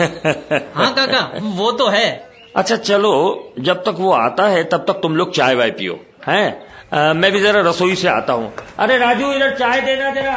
[0.74, 1.22] हाँ काका
[1.56, 2.08] वो तो है।
[2.56, 3.12] अच्छा चलो
[3.60, 5.98] जब तक वो आता है तब तक तुम लोग चाय वाय पियो
[6.28, 7.14] हैं?
[7.14, 10.36] मैं भी जरा रसोई से आता हूँ। अरे राजू इधर चाय देना जरा।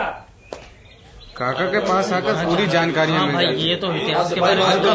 [1.38, 4.93] काका के पास आकर पूरी जानकारियाँ हाँ भाई ये तो इतिहास के बारे में पूरा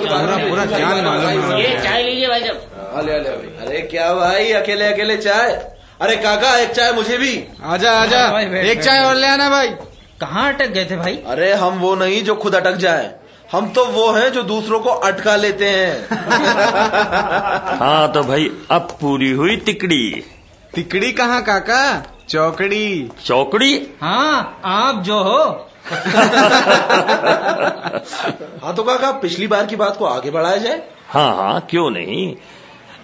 [0.48, 3.08] पूरा ज्ञान मालूम है। ये चाय लीजिए भाई भाई
[3.66, 5.52] अरे क्या भाई अकेले अकेले चाय?
[6.00, 9.50] अरे काका एक चाय मुझे भी। आजा आजा। भाई, बैठ, एक चाय और ले आना
[9.50, 9.68] भाई।
[10.20, 11.16] कहाँ अटक गए थे भाई?
[11.26, 13.14] अरे हम वो नहीं जो खुद अटक जाए।
[13.52, 16.08] हम तो वो हैं जो दूसरों को अटका लेते हैं।
[17.78, 20.24] हाँ तो भाई अब पूरी हुई तिकड़ी।
[20.74, 22.06] तिकड़ी कहाँ काका?
[22.28, 23.90] चौकड़ी। चौकड़ी?
[24.00, 25.66] हाँ आप जो हो।
[28.64, 32.36] हाँ तो काका पिछली बार की बात को आगे बढ़ाया जाए। हाँ हाँ क्यों नहीं?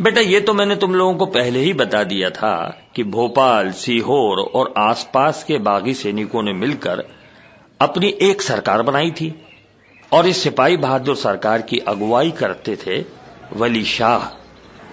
[0.03, 4.39] बेटा, ये तो मैंने तुम लोगों को पहले ही बता दिया था कि भोपाल, सीहोर
[4.39, 7.05] और आसपास के बागी सैनिकों ने मिलकर
[7.81, 9.45] अपनी एक सरकार बनाई थी।
[10.13, 13.05] और इस सिपाही बहादुर सरकार की अगुवाई करते थे
[13.53, 14.43] वली शाह।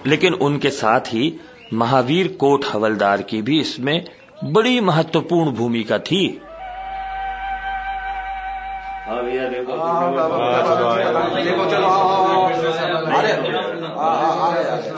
[0.08, 1.40] लेकिन उनके साथ ही
[1.74, 4.04] महावीर कोट हवलदार की भी इसमें
[4.44, 6.40] बड़ी महत्वपूर्ण भूमिका थी।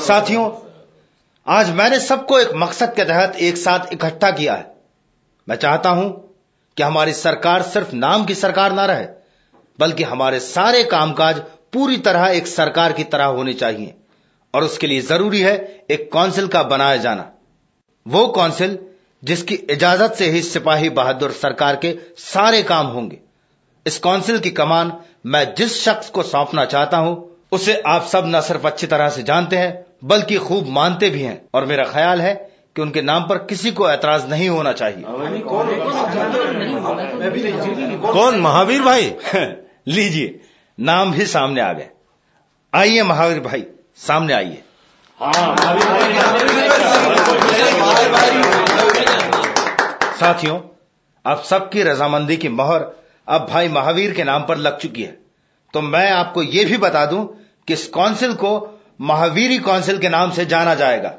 [0.01, 0.51] साथियों
[1.47, 4.66] आज मैंने सबको एक मकसद के तहत एक साथ इकट्ठा किया है।
[5.49, 6.07] मैं चाहता हूँ
[6.77, 9.07] कि हमारी सरकार सिर्फ़ नाम की सरकार ना रहे
[9.79, 11.40] बल्कि हमारे सारे कामकाज
[11.73, 13.95] पूरी तरह एक सरकार की तरह होने चाहिए
[14.55, 17.31] और उसके लिए ज़रूरी है एक काउंसिल का बनाया जाना।
[18.07, 18.79] वो काउंसिल
[19.23, 23.26] जिसकी इजाज़त से ही सिपाही बहादुर सरकार के सारे काम होंगे।
[23.87, 24.92] इस काउंसिल की कमान
[25.27, 29.22] मैं जिस शख्स को सौंपना चाहता हूँ उसे आप सब न सिर्फ़ अच्छी तरह से
[29.22, 32.35] जानते हैं बल्कि खूब मानते भी हैं। और मेरा ख्याल है
[32.77, 35.05] कि उनके नाम पर किसी को ऐतराज नहीं होना चाहिए।
[38.12, 39.14] कौन महावीर भाई?
[39.88, 40.40] लीजिए।
[40.81, 41.90] नाम भी सामने आ गए।
[42.75, 44.62] आइए महावीर भाई सामने आइए।
[50.20, 50.61] साथियों
[51.27, 55.19] आप सबकी रजामंदी की मोहर अब भाई महावीर के नाम पर लग चुकी है।
[55.75, 57.25] तो मैं आपको यह भी बता दूँ
[57.69, 58.53] कि इस काउंसिल को
[59.01, 61.15] महावीरी काउंसिल के नाम से जाना जाएगा।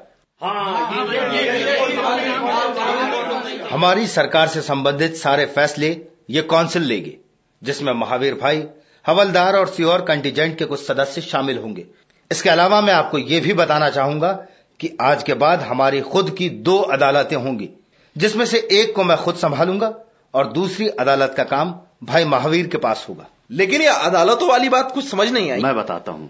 [3.72, 5.89] हमारी सरकार से संबंधित सारे फैसले
[6.30, 7.13] ये काउंसिल लेगी,
[7.62, 8.63] जिसमें महावीर भाई,
[9.06, 11.86] हवलदार और सीहोर कंटीजेंट के कुछ सदस्य शामिल होंगे।
[12.32, 14.32] इसके अलावा मैं आपको ये भी बताना चाहूँगा
[14.80, 17.70] कि आज के बाद हमारी खुद की दो अदालतें होंगी,
[18.15, 19.93] जिसमें से एक को मैं खुद संभालूँगा
[20.34, 24.92] और दूसरी अदालत का काम भाई महावीर के पास होगा। लेकिन ये अदालतों वाली बात
[24.92, 26.30] कुछ समझ नहीं आई। मैं बताता हूँ।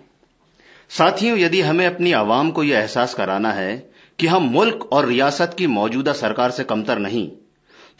[0.90, 5.56] साथियों यदि हमें अपनी आवाम को यह एहसास कराना है कि हम मुल्क और रियासत
[5.58, 7.30] की मौजूदा सरकार से कमतर नहीं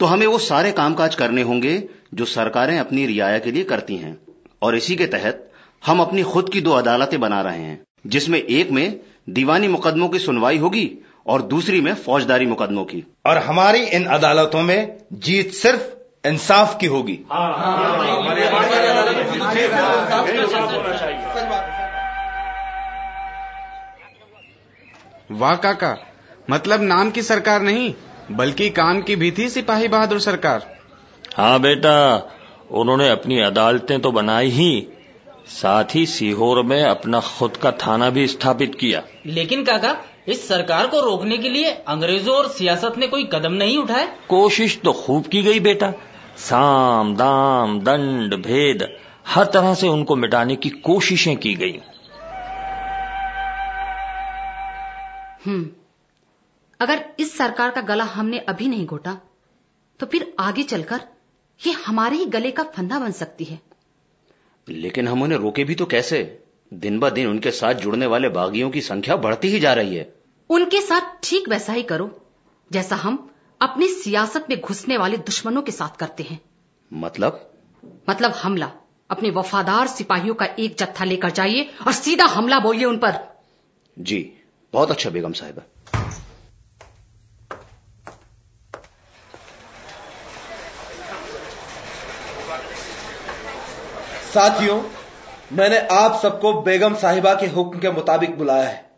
[0.00, 1.82] तो हमें वो सारे कामकाज करने होंगे
[2.14, 4.16] जो सरकारें अपनी रियाया के लिए करती हैं।
[4.62, 5.50] और इसी के तहत
[5.86, 10.18] हम अपनी खुद की दो अदालतें बना रहे हैं जिसमें एक में दीवानी मुकदमों की
[10.18, 10.90] सुनवाई होगी
[11.26, 16.86] और दूसरी में फौजदारी मुकदमों की। और हमारी इन अदालतों में जीत सिर्फ़ इंसाफ की
[16.86, 17.18] होगी
[25.32, 25.96] वाह काका
[26.50, 27.92] मतलब नाम की सरकार नहीं
[28.32, 30.66] बल्कि काम की भी थी सिपाही बहादुर सरकार
[31.36, 31.96] हाँ बेटा
[32.72, 34.70] उन्होंने अपनी अदालतें तो बनाई ही
[35.50, 39.96] साथ ही सीहोर में अपना खुद का थाना भी स्थापित किया लेकिन काका
[40.28, 44.78] इस सरकार को रोकने के लिए अंग्रेज़ों और सियासत ने कोई कदम नहीं उठाए कोशिश
[44.84, 45.92] तो खूब की गई बेटा
[46.38, 48.82] साम दाम दंड भेद
[49.26, 51.80] हर तरह से उनको मिटाने की कोशिशें की गई।
[55.46, 55.66] हम्म
[56.80, 59.16] अगर इस सरकार का गला हमने अभी नहीं घोटा
[60.00, 61.00] तो फिर आगे चलकर
[61.60, 63.60] ये हमारे ही गले का फंदा बन सकती है।
[64.68, 66.20] लेकिन हम उन्हें रोके भी तो कैसे?
[66.72, 70.12] दिन ब दिन उनके साथ जुड़ने वाले बागियों की संख्या बढ़ती ही जा रही है।
[70.50, 72.10] उनके साथ ठीक वैसा ही करो
[72.70, 73.18] जैसा हम
[73.62, 76.40] अपनी सियासत में घुसने वाले दुश्मनों के साथ करते हैं।
[76.92, 77.52] मतलब?
[78.10, 78.70] मतलब हमला।
[79.10, 83.42] अपने वफादार सिपाहियों का एक जत्था लेकर जाइए और सीधा हमला बोलिए उन पर।
[83.98, 84.32] जी
[84.72, 85.62] बहुत अच्छा बेगम साहिबा
[94.34, 94.82] साथियों
[95.52, 98.90] मैंने आप सबको बेगम साहिबा के हुक्म के मुताबिक बुलाया है।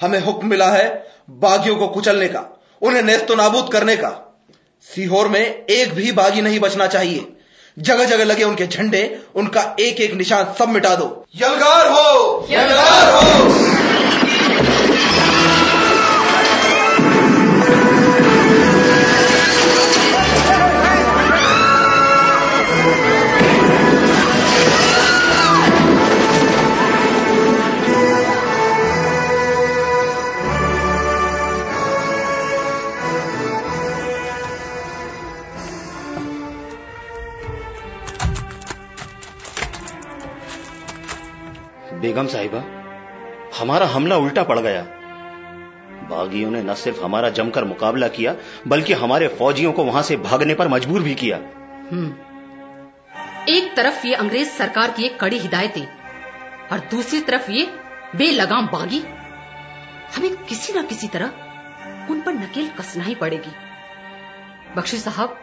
[0.00, 4.40] हमें हुक्म मिला है बागियों को कुचलने का। उन्हें नेस्तो नाबूद करने का।
[4.82, 7.28] सीहोर में एक भी बागी नहीं बचना चाहिए।
[7.78, 12.46] जगह जगह लगे उनके झंडे उनका एक एक निशान सब मिटा दो। यलगार हो!
[12.50, 13.59] यलगार हो!
[42.20, 42.58] बेगम साहिबा
[43.60, 44.82] हमारा हमला उल्टा पड़ गया।
[46.10, 50.54] बागियों ने न सिर्फ़ हमारा जमकर मुकाबला किया बल्कि हमारे फौजियों को वहाँ से भागने
[50.54, 51.36] पर मजबूर भी किया।
[51.92, 52.12] हम्म।
[53.48, 55.86] एक तरफ़ ये अंग्रेज़ सरकार की एक कड़ी हिदायतें
[56.72, 57.66] और दूसरी तरफ़ ये
[58.16, 59.00] बेलगाम बागी।
[60.16, 61.26] हमें किसी न किसी तरह
[62.10, 63.52] उन पर नकेल कसना ही पड़ेगी।
[64.76, 65.36] बख्शी साहब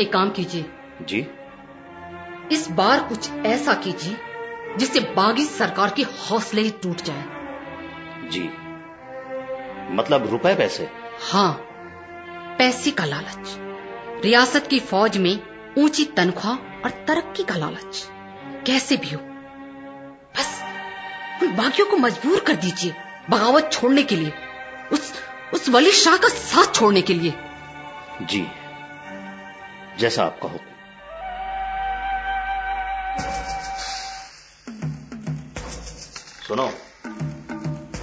[0.00, 0.64] एक काम कीजिए।
[1.02, 1.26] जी?
[2.52, 4.16] इस बार कुछ ऐसा कीजिए
[4.76, 7.24] जिससे बागी सरकार के हौसले ही टूट जाए।
[8.28, 8.50] जी।
[9.94, 10.90] मतलब रुपए पैसे?
[11.32, 11.52] हाँ
[12.58, 13.56] पैसे का लालच।
[14.24, 15.38] रियासत की फौज में
[15.78, 18.08] ऊँची तनख्वाह और तरक्की का लालच।
[18.66, 19.20] कैसे भी हो।
[20.38, 20.64] बस
[21.42, 22.94] उन बागियों को मजबूर कर दीजिए
[23.30, 24.32] बगावत छोड़ने के लिए।
[24.92, 25.14] उस
[25.54, 27.34] उस वली शाह का साथ छोड़ने के लिए।
[28.22, 28.46] जी।
[29.98, 30.75] जैसा आपका हुक्म।
[36.46, 36.64] सुनो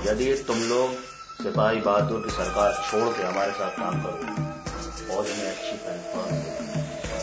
[0.05, 0.95] यदि तुम लोग
[1.35, 4.33] सिपाही बहादुर की सरकार छोड़ के हमारे साथ काम करो
[5.03, 6.25] फौज में अच्छी तनख्वाह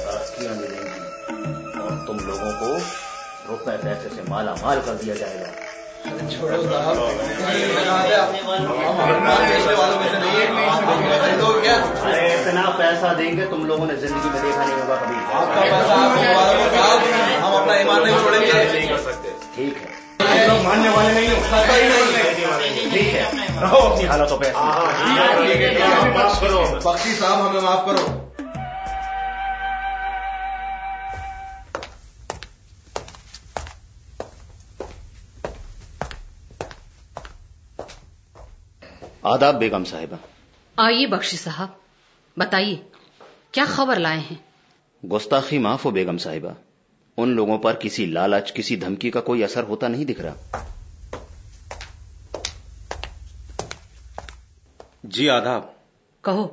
[0.07, 2.71] तरक्कियाँ मिलेंगी और तुम लोगों को
[3.51, 5.51] रुपए पैसे से माला माल कर दिया जाएगा।
[12.07, 15.17] अरे इतना पैसा देंगे तुम लोगों ने ज़िंदगी में देखा नहीं होगा कभी।
[17.41, 18.53] हम अपना ईमान नहीं छोड़ेंगे।
[19.57, 20.00] ठीक है।
[20.49, 21.37] लोग मानने वाले नहीं हो
[22.91, 23.23] ठीक है।
[23.61, 24.49] रहो अपनी हालतों पे।
[26.87, 28.05] बख्शी साहब हमें माफ़ करो।
[39.27, 40.19] आदाब बेगम साहिबा।
[40.79, 41.77] आइए बख्शी साहब
[42.37, 42.77] बताइए
[43.55, 44.39] क्या खबर लाए हैं?
[45.03, 46.55] गुस्ताखी माफ़ हो बेगम साहिबा।
[47.21, 50.67] उन लोगों पर किसी लालच किसी धमकी का कोई असर होता नहीं दिख रहा।
[55.07, 55.75] जी आदाब।
[56.25, 56.47] कहो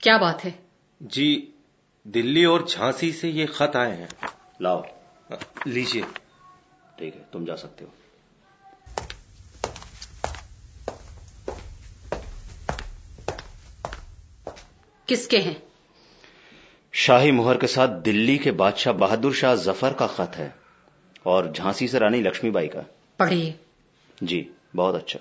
[0.00, 0.58] क्या बात है?
[1.02, 1.54] जी
[2.06, 4.08] दिल्ली और झांसी से ये खत आए हैं।
[4.62, 4.84] लाओ।
[5.66, 6.02] लीजिए।
[6.98, 7.90] ठीक है तुम जा सकते हो।
[15.08, 15.62] किसके हैं?
[16.94, 20.54] शाही मुहर के साथ दिल्ली के बादशाह बहादुर शाह ज़फ़र का खत है
[21.26, 22.84] और झांसी से रानी लक्ष्मीबाई का।
[23.18, 23.54] पढ़िए
[24.22, 25.18] जी बहुत अच्छा।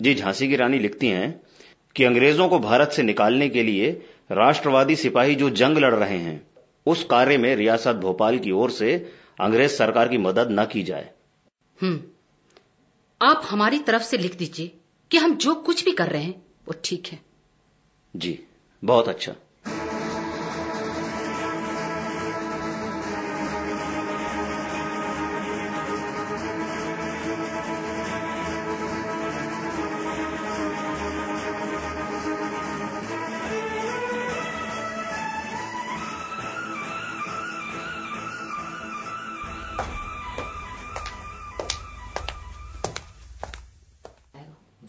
[0.00, 1.30] जी झांसी की रानी लिखती हैं
[1.96, 3.90] कि अंग्रेज़ों को भारत से निकालने के लिए
[4.32, 6.40] राष्ट्रवादी सिपाही जो जंग लड़ रहे हैं
[6.86, 8.94] उस कार्य में रियासत भोपाल की ओर से
[9.40, 11.08] अंग्रेज़ सरकार की मदद न की जाए।
[11.78, 12.02] हम्म।
[13.20, 14.72] आप हमारी तरफ़ से लिख दीजिए।
[15.10, 17.20] कि हम जो कुछ भी कर रहे हैं वो ठीक है।
[18.16, 18.38] जी
[18.84, 19.34] बहुत अच्छा।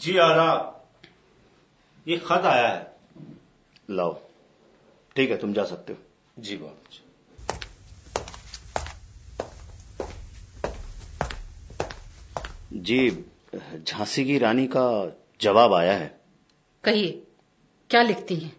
[0.09, 0.91] जी आदाब
[2.07, 2.95] ये खत आया है।
[3.89, 4.13] लाओ।
[5.15, 5.99] ठीक है तुम जा सकते हो।
[6.39, 7.03] जी बहुत अच्छा
[12.73, 13.09] जी
[13.79, 14.85] झांसी की रानी का
[15.41, 16.07] जवाब आया है।
[16.83, 17.11] कहिए
[17.89, 18.51] क्या लिखती हैं?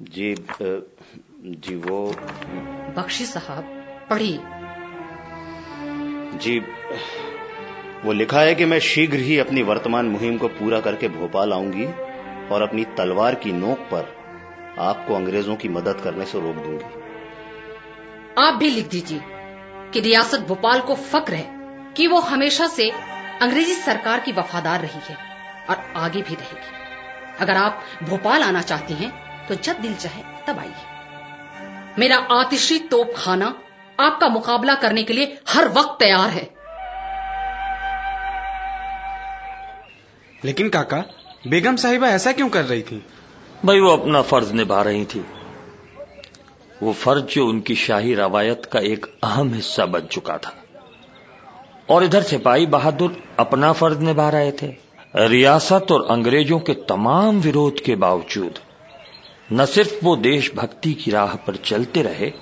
[0.00, 0.34] जी
[1.60, 2.00] जी वो
[2.96, 3.64] बख्शी साहब
[4.10, 4.38] पढ़िए।
[6.40, 6.58] जी,
[8.04, 11.86] वो लिखा है कि मैं शीघ्र ही अपनी वर्तमान मुहिम को पूरा करके भोपाल आऊँगी
[12.54, 14.08] और अपनी तलवार की नोक पर
[14.78, 16.84] आपको अंग्रेज़ों की मदद करने से रोक दूँगी।
[18.38, 19.20] आप भी लिख दीजिए
[19.92, 22.90] कि रियासत भोपाल को फक्र है कि वो हमेशा से
[23.42, 25.16] अंग्रेज़ी सरकार की वफादार रही है
[25.70, 26.78] और आगे भी रहेगी।
[27.40, 29.12] अगर आप भोपाल आना चाहती हैं
[29.48, 33.54] तो जब दिल चाहे तब आइए। मेरा आतिशी तोप खाना
[34.00, 36.60] आपका मुकाबला करने के लिए हर वक्त तैयार है।
[40.44, 41.04] लेकिन काका
[41.46, 43.06] बेगम साहिबा ऐसा क्यों कर रही थी?
[43.64, 45.26] भाई वो अपना फ़र्ज़ निभा रही थी।
[46.82, 50.56] वो फ़र्ज़ जो उनकी शाही रवायत का एक अहम हिस्सा बन चुका था।
[51.90, 57.80] और इधर सिपाही बहादुर अपना फ़र्ज़ निभा रहे थे। रियासत और अंग्रेज़ों के तमाम विरोध
[57.80, 58.58] के बावजूद
[59.52, 62.32] न सिर्फ़ वो देशभक्ति की राह पर चलते रहे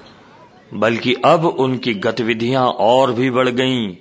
[0.74, 3.94] बल्कि अब उनकी गतिविधियाँ और भी बढ़ गईं।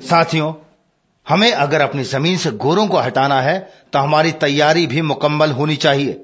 [0.00, 0.52] साथियों
[1.28, 3.58] हमें अगर अपनी ज़मीन से गोरों को हटाना है
[3.92, 6.20] तो हमारी तैयारी भी मुकम्मल होनी चाहिए।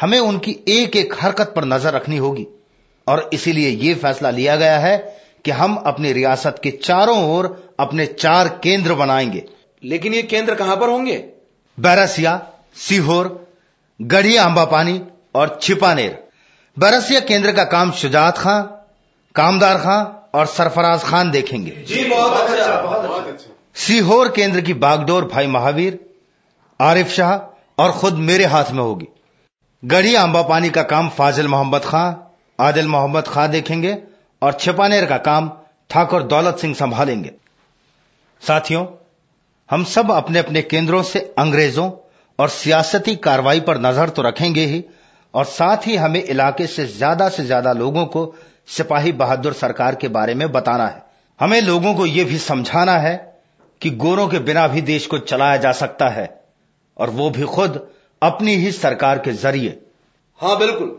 [0.00, 2.46] हमें उनकी एक एक हरकत पर नज़र रखनी होगी।
[3.06, 4.96] और इसीलिए यह फैसला लिया गया है
[5.44, 9.44] कि हम अपनी रियासत के चारों ओर अपने चार केंद्र बनाएँगे।
[9.84, 11.24] लेकिन ये केंद्र कहाँ पर होंगे?
[11.78, 13.28] बैरसिया सीहोर
[14.00, 15.00] गढ़ी आंबा पानी
[15.34, 16.18] और छिपानेर।
[16.76, 18.62] बरसिया केंद्र का काम शुजात खां
[19.34, 20.04] कामदार खां
[20.34, 25.98] और सरफराज खान देखेंगे। जी बहुत अच्छा बहुत अच्छा। सीहोर केंद्र की बागडोर भाई महावीर
[26.80, 29.08] आरिफ शाह और खुद मेरे हाथ में होगी।
[29.82, 32.06] गढ़ी आंबा पानी का काम फाजिल मोहम्मद खां
[32.58, 33.96] आदिल मोहम्मद खां देखेंगे
[34.42, 35.50] और छिपानेर का काम
[35.90, 37.32] ठाकुर दौलत सिंह संभालेंगे।
[38.42, 38.86] साथियों
[39.70, 41.90] हम सब अपने अपने केंद्रों से अंग्रेज़ों
[42.40, 44.84] और सियासती कार्रवाई पर नज़र तो रखेंगे ही
[45.34, 48.22] और साथ ही हमें इलाके से ज़्यादा से ज़्यादा लोगों को
[48.68, 51.02] सिपाही बहादुर सरकार के बारे में बताना है।
[51.40, 53.14] हमें लोगों को यह भी समझाना है
[53.80, 56.28] कि गोरों के बिना भी देश को चलाया जा सकता है
[56.96, 57.80] और वो भी खुद
[58.22, 59.78] अपनी ही सरकार के ज़रिए।
[60.40, 60.96] हाँ बिल्कुल।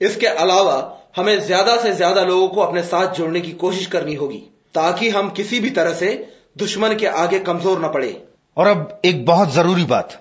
[0.00, 0.76] इसके अलावा
[1.16, 4.38] हमें ज़्यादा से ज़्यादा लोगों को अपने साथ जोड़ने की कोशिश करनी होगी
[4.74, 6.12] ताकि हम किसी भी तरह से
[6.58, 8.16] दुश्मन के आगे कमज़ोर न पड़े।
[8.56, 10.20] और अब एक बहुत ज़रूरी बात।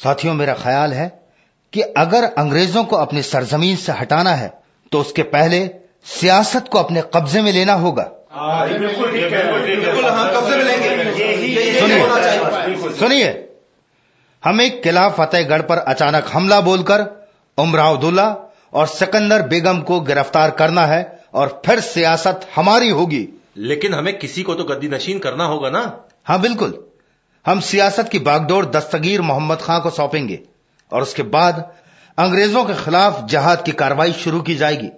[0.00, 1.08] साथियों मेरा ख्याल है
[1.72, 4.52] कि अगर अंग्रेज़ों को अपनी सरजमीन से हटाना है
[4.92, 5.58] तो उसके पहले
[6.10, 10.64] सियासत को अपने कब्जे में लेना होगा। बिल्कुल हम कब्जे में
[11.78, 13.28] सुनिए सुनिए
[14.42, 17.04] हमें किला फतेहगढ़ पर अचानक हमला बोलकर
[17.58, 18.28] उमराउदुल्ला
[18.72, 21.00] और सिकंदर बेगम को गिरफ़्तार करना है
[21.34, 23.26] और फिर सियासत हमारी होगी।
[23.58, 25.82] लेकिन हमें किसी को तो गद्दी नशीन करना होगा ना?
[26.24, 26.70] हाँ बिल्कुल।
[27.46, 30.38] हम सियासत की बागडोर दस्तगीर मोहम्मद खां को सौंपेंगे
[30.92, 31.64] और उसके बाद
[32.18, 34.88] अंग्रेज़ों के खिलाफ जहाद की कार्रवाई शुरू की जाएगी,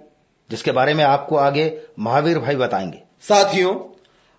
[0.49, 1.65] जिसके बारे में आपको आगे
[1.99, 3.73] महावीर भाई बताएँगे। साथियों,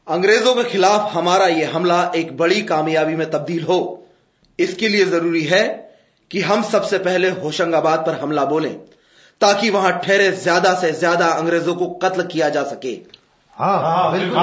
[0.07, 4.07] अंग्रेज़ों के खिलाफ हमारा यह हमला एक बड़ी कामयाबी में तब्दील हो।
[4.59, 5.65] इसके लिए ज़रूरी है
[6.31, 8.75] कि हम सबसे पहले होशंगाबाद पर हमला बोलें,
[9.41, 12.95] ताकि वहाँ ठहरे ज़्यादा से ज़्यादा अंग्रेज़ों को कत्ल किया जा सके।
[13.59, 14.39] हाँ हाँ बिल्कुल।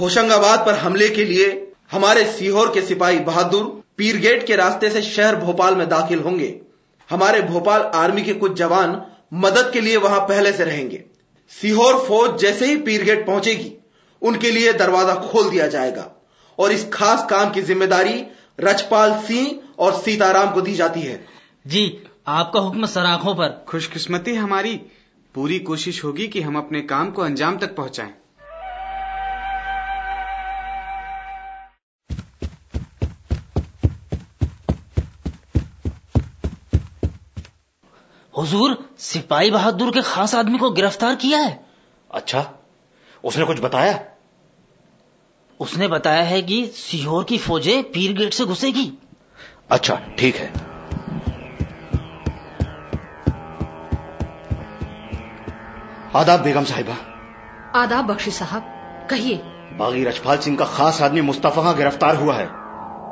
[0.00, 1.46] होशंगाबाद पर हमले के लिए
[1.92, 3.64] हमारे सीहोर के सिपाही बहादुर
[3.98, 6.54] पीरगेट के रास्ते से शहर भोपाल में दाखिल होंगे।
[7.10, 9.00] हमारे भोपाल आर्मी के कुछ जवान
[9.36, 11.04] मदद के लिए वहाँ पहले से रहेंगे।
[11.52, 13.72] सीहोर फौज जैसे ही पीरगेट पहुंचेगी
[14.22, 16.06] उनके लिए दरवाज़ा खोल दिया जाएगा
[16.58, 18.24] और इस खास काम की ज़िम्मेदारी
[18.60, 21.24] रचपाल सिंह और सीताराम को दी जाती है।
[21.66, 21.84] जी
[22.28, 24.80] आपका हुक्म सराखों पर। खुशकिस्मती हमारी।
[25.34, 28.14] पूरी कोशिश होगी कि हम अपने काम को अंजाम तक पहुंचाएँ।
[38.34, 41.64] हुजूर सिपाही बहादुर के खास आदमी को गिरफ़्तार किया है।
[42.10, 42.50] अच्छा
[43.24, 44.04] उसने कुछ बताया?
[45.60, 48.92] उसने बताया है कि सीहोर की फौजें पीर गेट से घुसेगी।
[49.70, 50.71] अच्छा ठीक है।
[56.14, 56.94] आदाब बेगम साहिबा।
[57.74, 58.62] आदाब बख्शी साहब
[59.10, 59.36] कहिए।
[59.78, 62.48] बागी रजपाल सिंह का खास आदमी मुस्तफ़ा गिरफ़्तार हुआ है।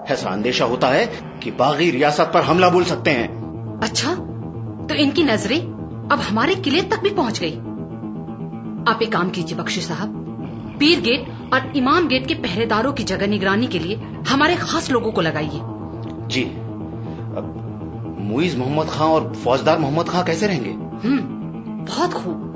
[0.06, 1.06] ऐसा अंदेशा होता है
[1.42, 4.14] कि बागी रियासत पर हमला बोल सकते हैं। अच्छा
[4.86, 5.60] तो इनकी नज़रें
[6.08, 7.56] अब हमारे किले तक भी पहुँच गई।
[8.86, 10.18] आप एक काम कीजिए बख्शी साहब
[10.80, 13.96] पीर गेट और इमाम गेट के पहरेदारों की जगह निगरानी के लिए
[14.28, 15.60] हमारे खास लोगों को लगाइए।
[16.28, 16.44] जी
[18.26, 20.70] मुइज मोहम्मद खां और फौजदार मोहम्मद खां कैसे रहेंगे?
[21.08, 21.20] हम्म
[21.86, 22.46] बहुत खूब।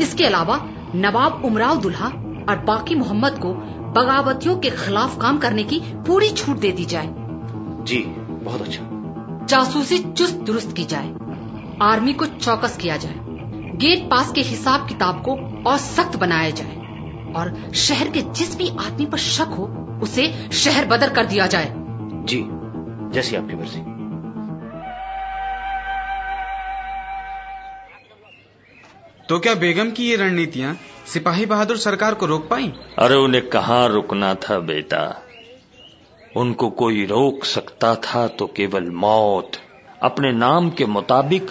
[0.00, 2.06] इसके अलावा नवाब उमराव दुल्हा
[2.48, 3.54] और बाकी मोहम्मद को
[3.92, 7.06] बगावतियों के खिलाफ काम करने की पूरी छूट दे दी जाए।
[7.84, 7.98] जी
[8.44, 8.82] बहुत अच्छा।
[9.46, 11.14] जासूसी चुस्त दुरुस्त की जाए।
[11.82, 13.14] आर्मी को चौकस किया जाए।
[13.76, 15.32] गेट पास के हिसाब किताब को
[15.70, 16.76] और सख्त बनाया जाए।
[17.36, 19.64] और शहर के जिस भी आदमी पर शक हो
[20.02, 21.74] उसे शहर बदर कर दिया जाए।
[22.26, 22.46] जी
[23.14, 23.95] जैसी आपकी मर्ज़ी।
[29.28, 30.74] तो क्या बेगम की ये रणनीतियाँ
[31.12, 32.72] सिपाही बहादुर सरकार को रोक पाई?
[32.98, 35.22] अरे उन्हें कहाँ रुकना था बेटा?
[36.36, 39.52] उनको कोई रोक सकता था तो केवल मौत।
[40.02, 41.50] अपने नाम के मुताबिक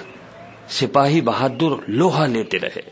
[0.69, 2.83] सिपाही बहादुर लोहा लेते रहे।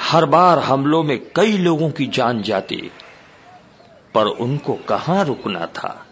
[0.00, 2.90] हर बार हमलों में कई लोगों की जान जाती,
[4.14, 6.04] पर उनको कहाँ रुकना था?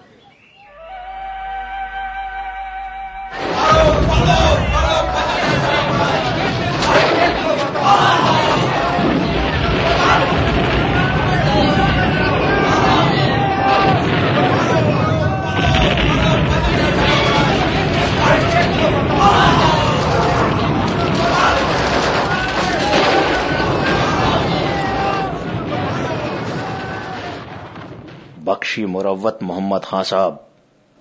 [28.67, 30.49] बख्शी मुरवत मोहम्मद खान साहब।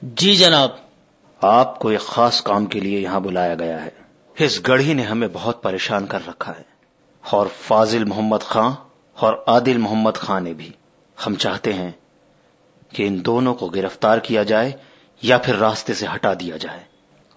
[0.04, 0.90] जी जनाब।
[1.44, 3.96] आपको एक खास काम के लिए यहाँ बुलाया गया है।
[4.42, 6.66] इस गढ़ी ने हमें बहुत परेशान कर रखा है।
[7.34, 8.78] और फाजिल मोहम्मद खान
[9.22, 10.76] और आदिल मोहम्मद खान ने भी।
[11.24, 12.00] हम चाहते हैं
[12.96, 14.76] कि इन दोनों को गिरफ़्तार किया जाए
[15.24, 16.86] या फिर रास्ते से हटा दिया जाए।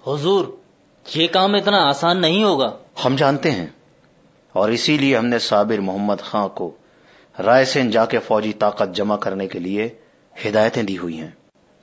[0.06, 0.62] हुजूर
[1.16, 3.74] ये काम इतना आसान नहीं होगा। हम जानते हैं।
[4.56, 6.74] और इसीलिए हमने साबिर मोहम्मद खां को
[7.40, 10.00] रायसेन जाके फौजी ताकत जमा करने के लिए
[10.38, 11.36] हिदायतें दी हुई हैं।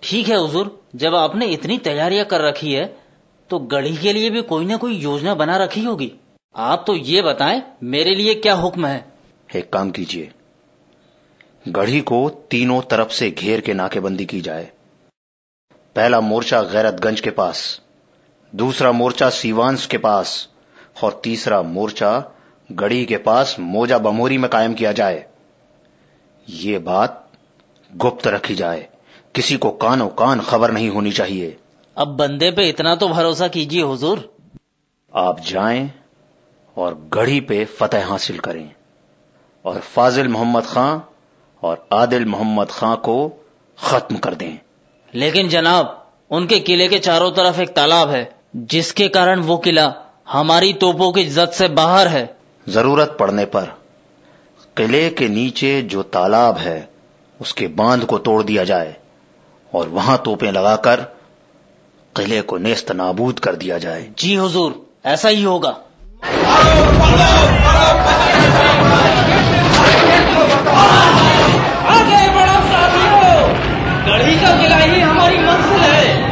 [0.04, 2.86] ठीक है हुजूर जब आपने इतनी तैयारियाँ कर रखी है
[3.50, 6.12] तो गढ़ी के लिए भी कोई ना कोई योजना बना रखी होगी।
[6.56, 9.06] आप तो ये बताएँ मेरे लिए क्या हुक्म है?
[9.56, 10.32] एक काम कीजिए।
[11.68, 14.72] गढ़ी को तीनों तरफ़ से घेर के नाकेबंदी की जाए।
[15.96, 17.82] पहला मोर्चा गैरतगंज के पास
[18.54, 20.50] दूसरा मोर्चा सीवांस के पास
[21.04, 22.12] और तीसरा मोर्चा
[22.70, 25.26] गढ़ी के पास मोजा बमोरी में कायम किया जाए।
[26.48, 27.25] ये बात
[27.96, 28.88] गुप्त रखी जाए।
[29.36, 31.58] किसी को कानो कान खबर नहीं होनी चाहिए।
[31.98, 34.38] अब बंदे पे इतना तो भरोसा कीजिए हुजूर।
[35.16, 35.92] आप जाएँ
[36.78, 38.72] और गढ़ी पे फतेह हासिल करें।
[39.66, 41.00] और फाजिल मोहम्मद खां
[41.64, 43.46] और आदिल मोहम्मद खां को
[43.80, 44.60] खत्म कर दें।
[45.16, 49.94] लेकिन जनाब उनके किले के चारों तरफ़ एक तालाब है जिसके कारण वो किला
[50.30, 52.38] हमारी तोपों की जद से बाहर है।
[52.70, 53.66] ज़रूरत पड़ने पर
[54.78, 56.95] किले के नीचे जो तालाब है
[57.42, 58.96] उसके बाँध को तोड़ दिया जाए
[59.74, 60.96] और वहाँ तोपें लगाकर
[62.18, 65.70] किले को नेस्त नाबूद कर दिया जाए। जी हुजूर ऐसा ही होगा।
[71.88, 73.50] आगे बढ़ो साथियों।
[74.08, 76.26] गढ़ी का किला ही हमारी मंजिल है।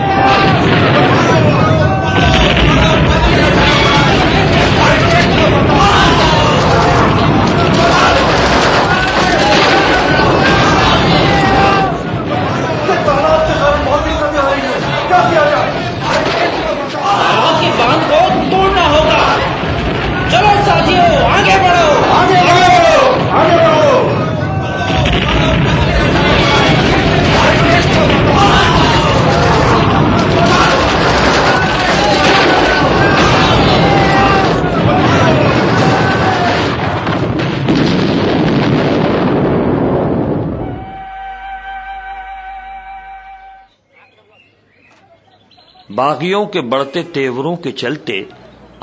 [46.24, 48.30] बागियों के बढ़ते तेवरों के चलते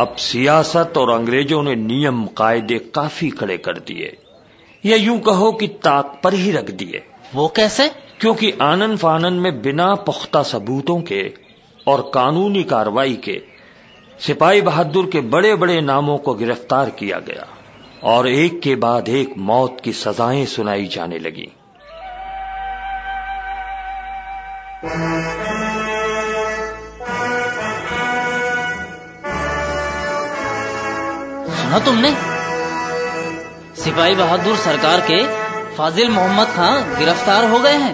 [0.01, 4.17] अब सियासत और अंग्रेज़ों ने नियम कायदे काफ़ी खड़े कर दिए।
[4.87, 7.03] या यूँ कहो कि ताक पर ही रख दिए।
[7.35, 7.89] वो कैसे?
[8.21, 11.23] क्योंकि आनन फानन में बिना पुख्ता सबूतों के
[11.87, 13.41] और कानूनी कार्रवाई के
[14.21, 17.47] सिपाही बहादुर के बड़े बड़े नामों को गिरफ़्तार किया गया
[18.05, 21.49] और एक के बाद एक मौत की सजाएँ सुनाई जाने लगी।
[31.71, 32.11] सुना तुमने?
[33.83, 35.19] सिपाही बहादुर सरकार के
[35.77, 37.93] फाजिल मोहम्मद खान गिरफ़्तार हो गए हैं।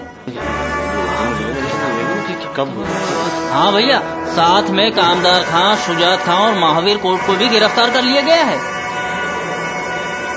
[2.56, 2.70] कब
[3.52, 3.98] हाँ भैया,
[4.28, 8.44] साथ में कामदार खां, शुजात खां और महावीर कोर्ट को भी गिरफ़्तार कर लिया गया
[8.44, 8.56] है।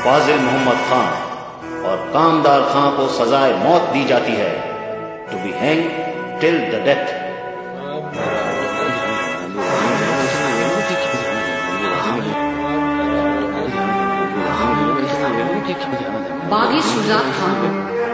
[0.03, 4.51] फाजिल मोहम्मद खान और कामदार खां को सजाए मौत दी जाती है।
[5.31, 5.89] To be hang
[6.41, 7.28] till the death
[16.49, 17.67] बागी शुजात खान को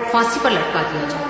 [0.09, 1.27] फांसी पर लटका दिया जाए।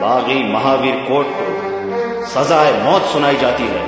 [0.00, 3.82] बागी महावीर कोर्ट को सजाए मौत सुनाई जाती है।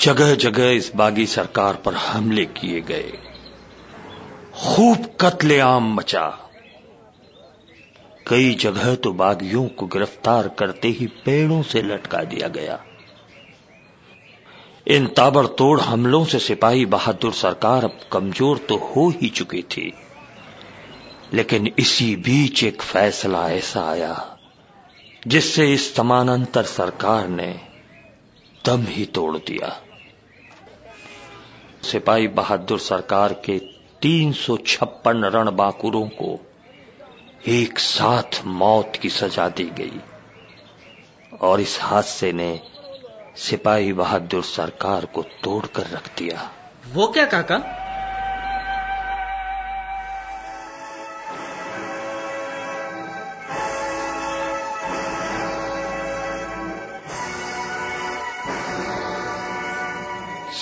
[0.00, 3.12] जगह जगह इस बागी सरकार पर हमले किए गए।
[4.54, 6.26] खूब कत्लेआम मचा।
[8.26, 12.78] कई जगह तो बागियों को गिरफ़्तार करते ही पेड़ों से लटका दिया गया।
[14.86, 19.92] इन ताबड़तोड़ हमलों से सिपाही बहादुर सरकार अब कमज़ोर तो हो ही चुकी थी।
[21.32, 24.38] लेकिन इसी बीच एक फैसला ऐसा आया,
[25.26, 27.60] जिससे इस समानांतर सरकार ने
[28.64, 29.80] दम ही तोड़ दिया।
[31.82, 33.58] सिपाही बहादुर सरकार के
[34.02, 36.40] तीन सौ छप्पन रणबांकुरों को
[37.48, 40.00] एक साथ मौत की सजा दी गई।
[41.40, 42.60] और इस हादसे ने
[43.36, 46.50] सिपाही बहादुर सरकार को तोड़कर रख दिया।
[46.92, 47.79] वो क्या काका?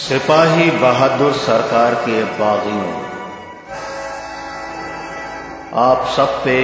[0.09, 2.93] सिपाही बहादुर सरकार के बागियों,
[5.79, 6.55] आप सब पे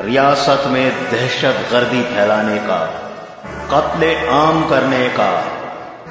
[0.00, 2.78] रियासत में दहशत गर्दी फैलाने का,
[3.72, 5.30] कत्ले आम करने का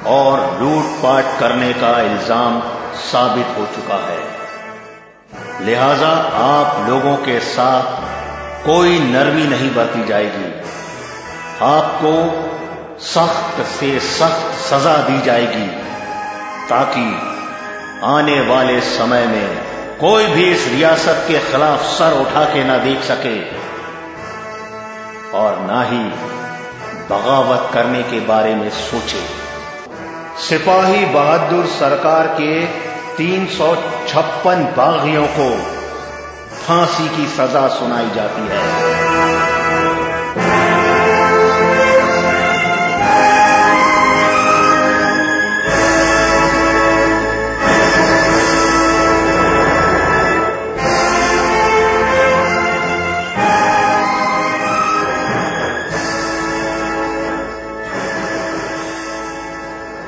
[0.08, 2.60] और लूटपाट करने का इल्ज़ाम
[3.04, 6.12] साबित हो चुका है। लिहाजा
[6.42, 10.52] आप लोगों के साथ कोई नरमी नहीं बरती जाएगी।
[11.64, 12.14] आपको
[13.06, 15.85] सख्त से सख्त सजा दी जाएगी।
[16.70, 17.06] ताकि
[18.04, 19.58] आने वाले समय में
[20.00, 23.36] कोई भी इस रियासत के खिलाफ सर उठा के ना देख सके
[25.38, 26.02] और ना ही
[27.10, 29.24] बगावत करने के बारे में सोचे।
[30.48, 32.66] सिपाही बहादुर सरकार के
[33.16, 33.74] तीन सौ
[34.08, 35.50] छप्पन बागियों को
[36.58, 39.05] फांसी की सजा सुनाई जाती है।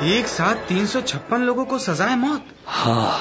[0.09, 3.18] एक साथ तीन सौ छप्पन लोगों को सजाए मौत। हाँ।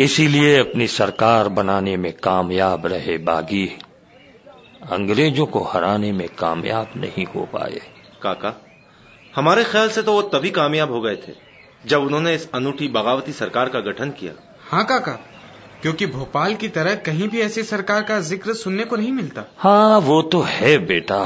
[0.00, 3.66] इसीलिए अपनी सरकार बनाने में कामयाब रहे बागी
[4.92, 7.80] अंग्रेज़ों को हराने में कामयाब नहीं हो पाए।
[8.22, 8.54] काका
[9.34, 11.32] हमारे ख्याल से तो वो तभी कामयाब हो गए थे
[11.84, 14.32] जब उन्होंने इस अनूठी बगावती सरकार का गठन किया।
[14.70, 15.18] हाँ काका
[15.82, 19.98] क्योंकि भोपाल की तरह कहीं भी ऐसी सरकार का ज़िक्र सुनने को नहीं मिलता। हाँ
[20.00, 21.24] वो तो है बेटा।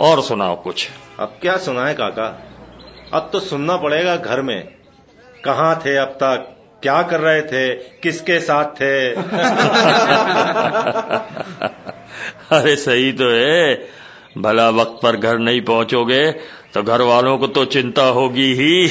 [0.00, 0.88] और सुनाओ कुछ।
[1.20, 2.42] अब क्या सुनाए काका?
[3.14, 4.68] अब तो सुनना पड़ेगा घर में।
[5.44, 6.52] कहाँ थे अब तक?
[6.82, 7.74] क्या कर रहे थे?
[7.74, 9.10] किसके साथ थे?
[12.50, 13.88] अरे सही तो है।
[14.38, 16.32] भला वक्त पर घर नहीं पहुंचोगे
[16.74, 18.86] तो घर वालों को तो चिंता होगी ही।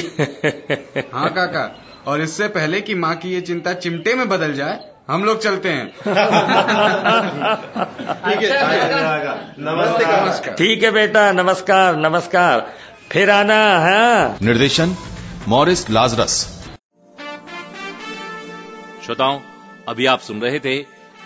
[1.12, 5.24] हाँ काका। और इससे पहले कि माँ की ये चिंता चिमटे में बदल जाए हम
[5.24, 5.86] लोग चलते हैं।
[8.26, 8.48] ठीक है
[9.58, 12.66] नमस्ते नमस्कार। ठीक है बेटा नमस्कार नमस्कार।
[13.12, 14.96] फिर आना है। निर्देशन
[15.48, 16.34] मॉरिस लाजरस।
[19.04, 19.38] श्रोताओं
[19.88, 20.76] अभी आप सुन रहे थे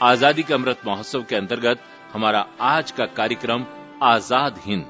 [0.03, 1.79] आज़ादी के अमृत महोत्सव के अंतर्गत
[2.13, 3.65] हमारा आज का कार्यक्रम
[4.05, 4.85] आज़ाद हिंद।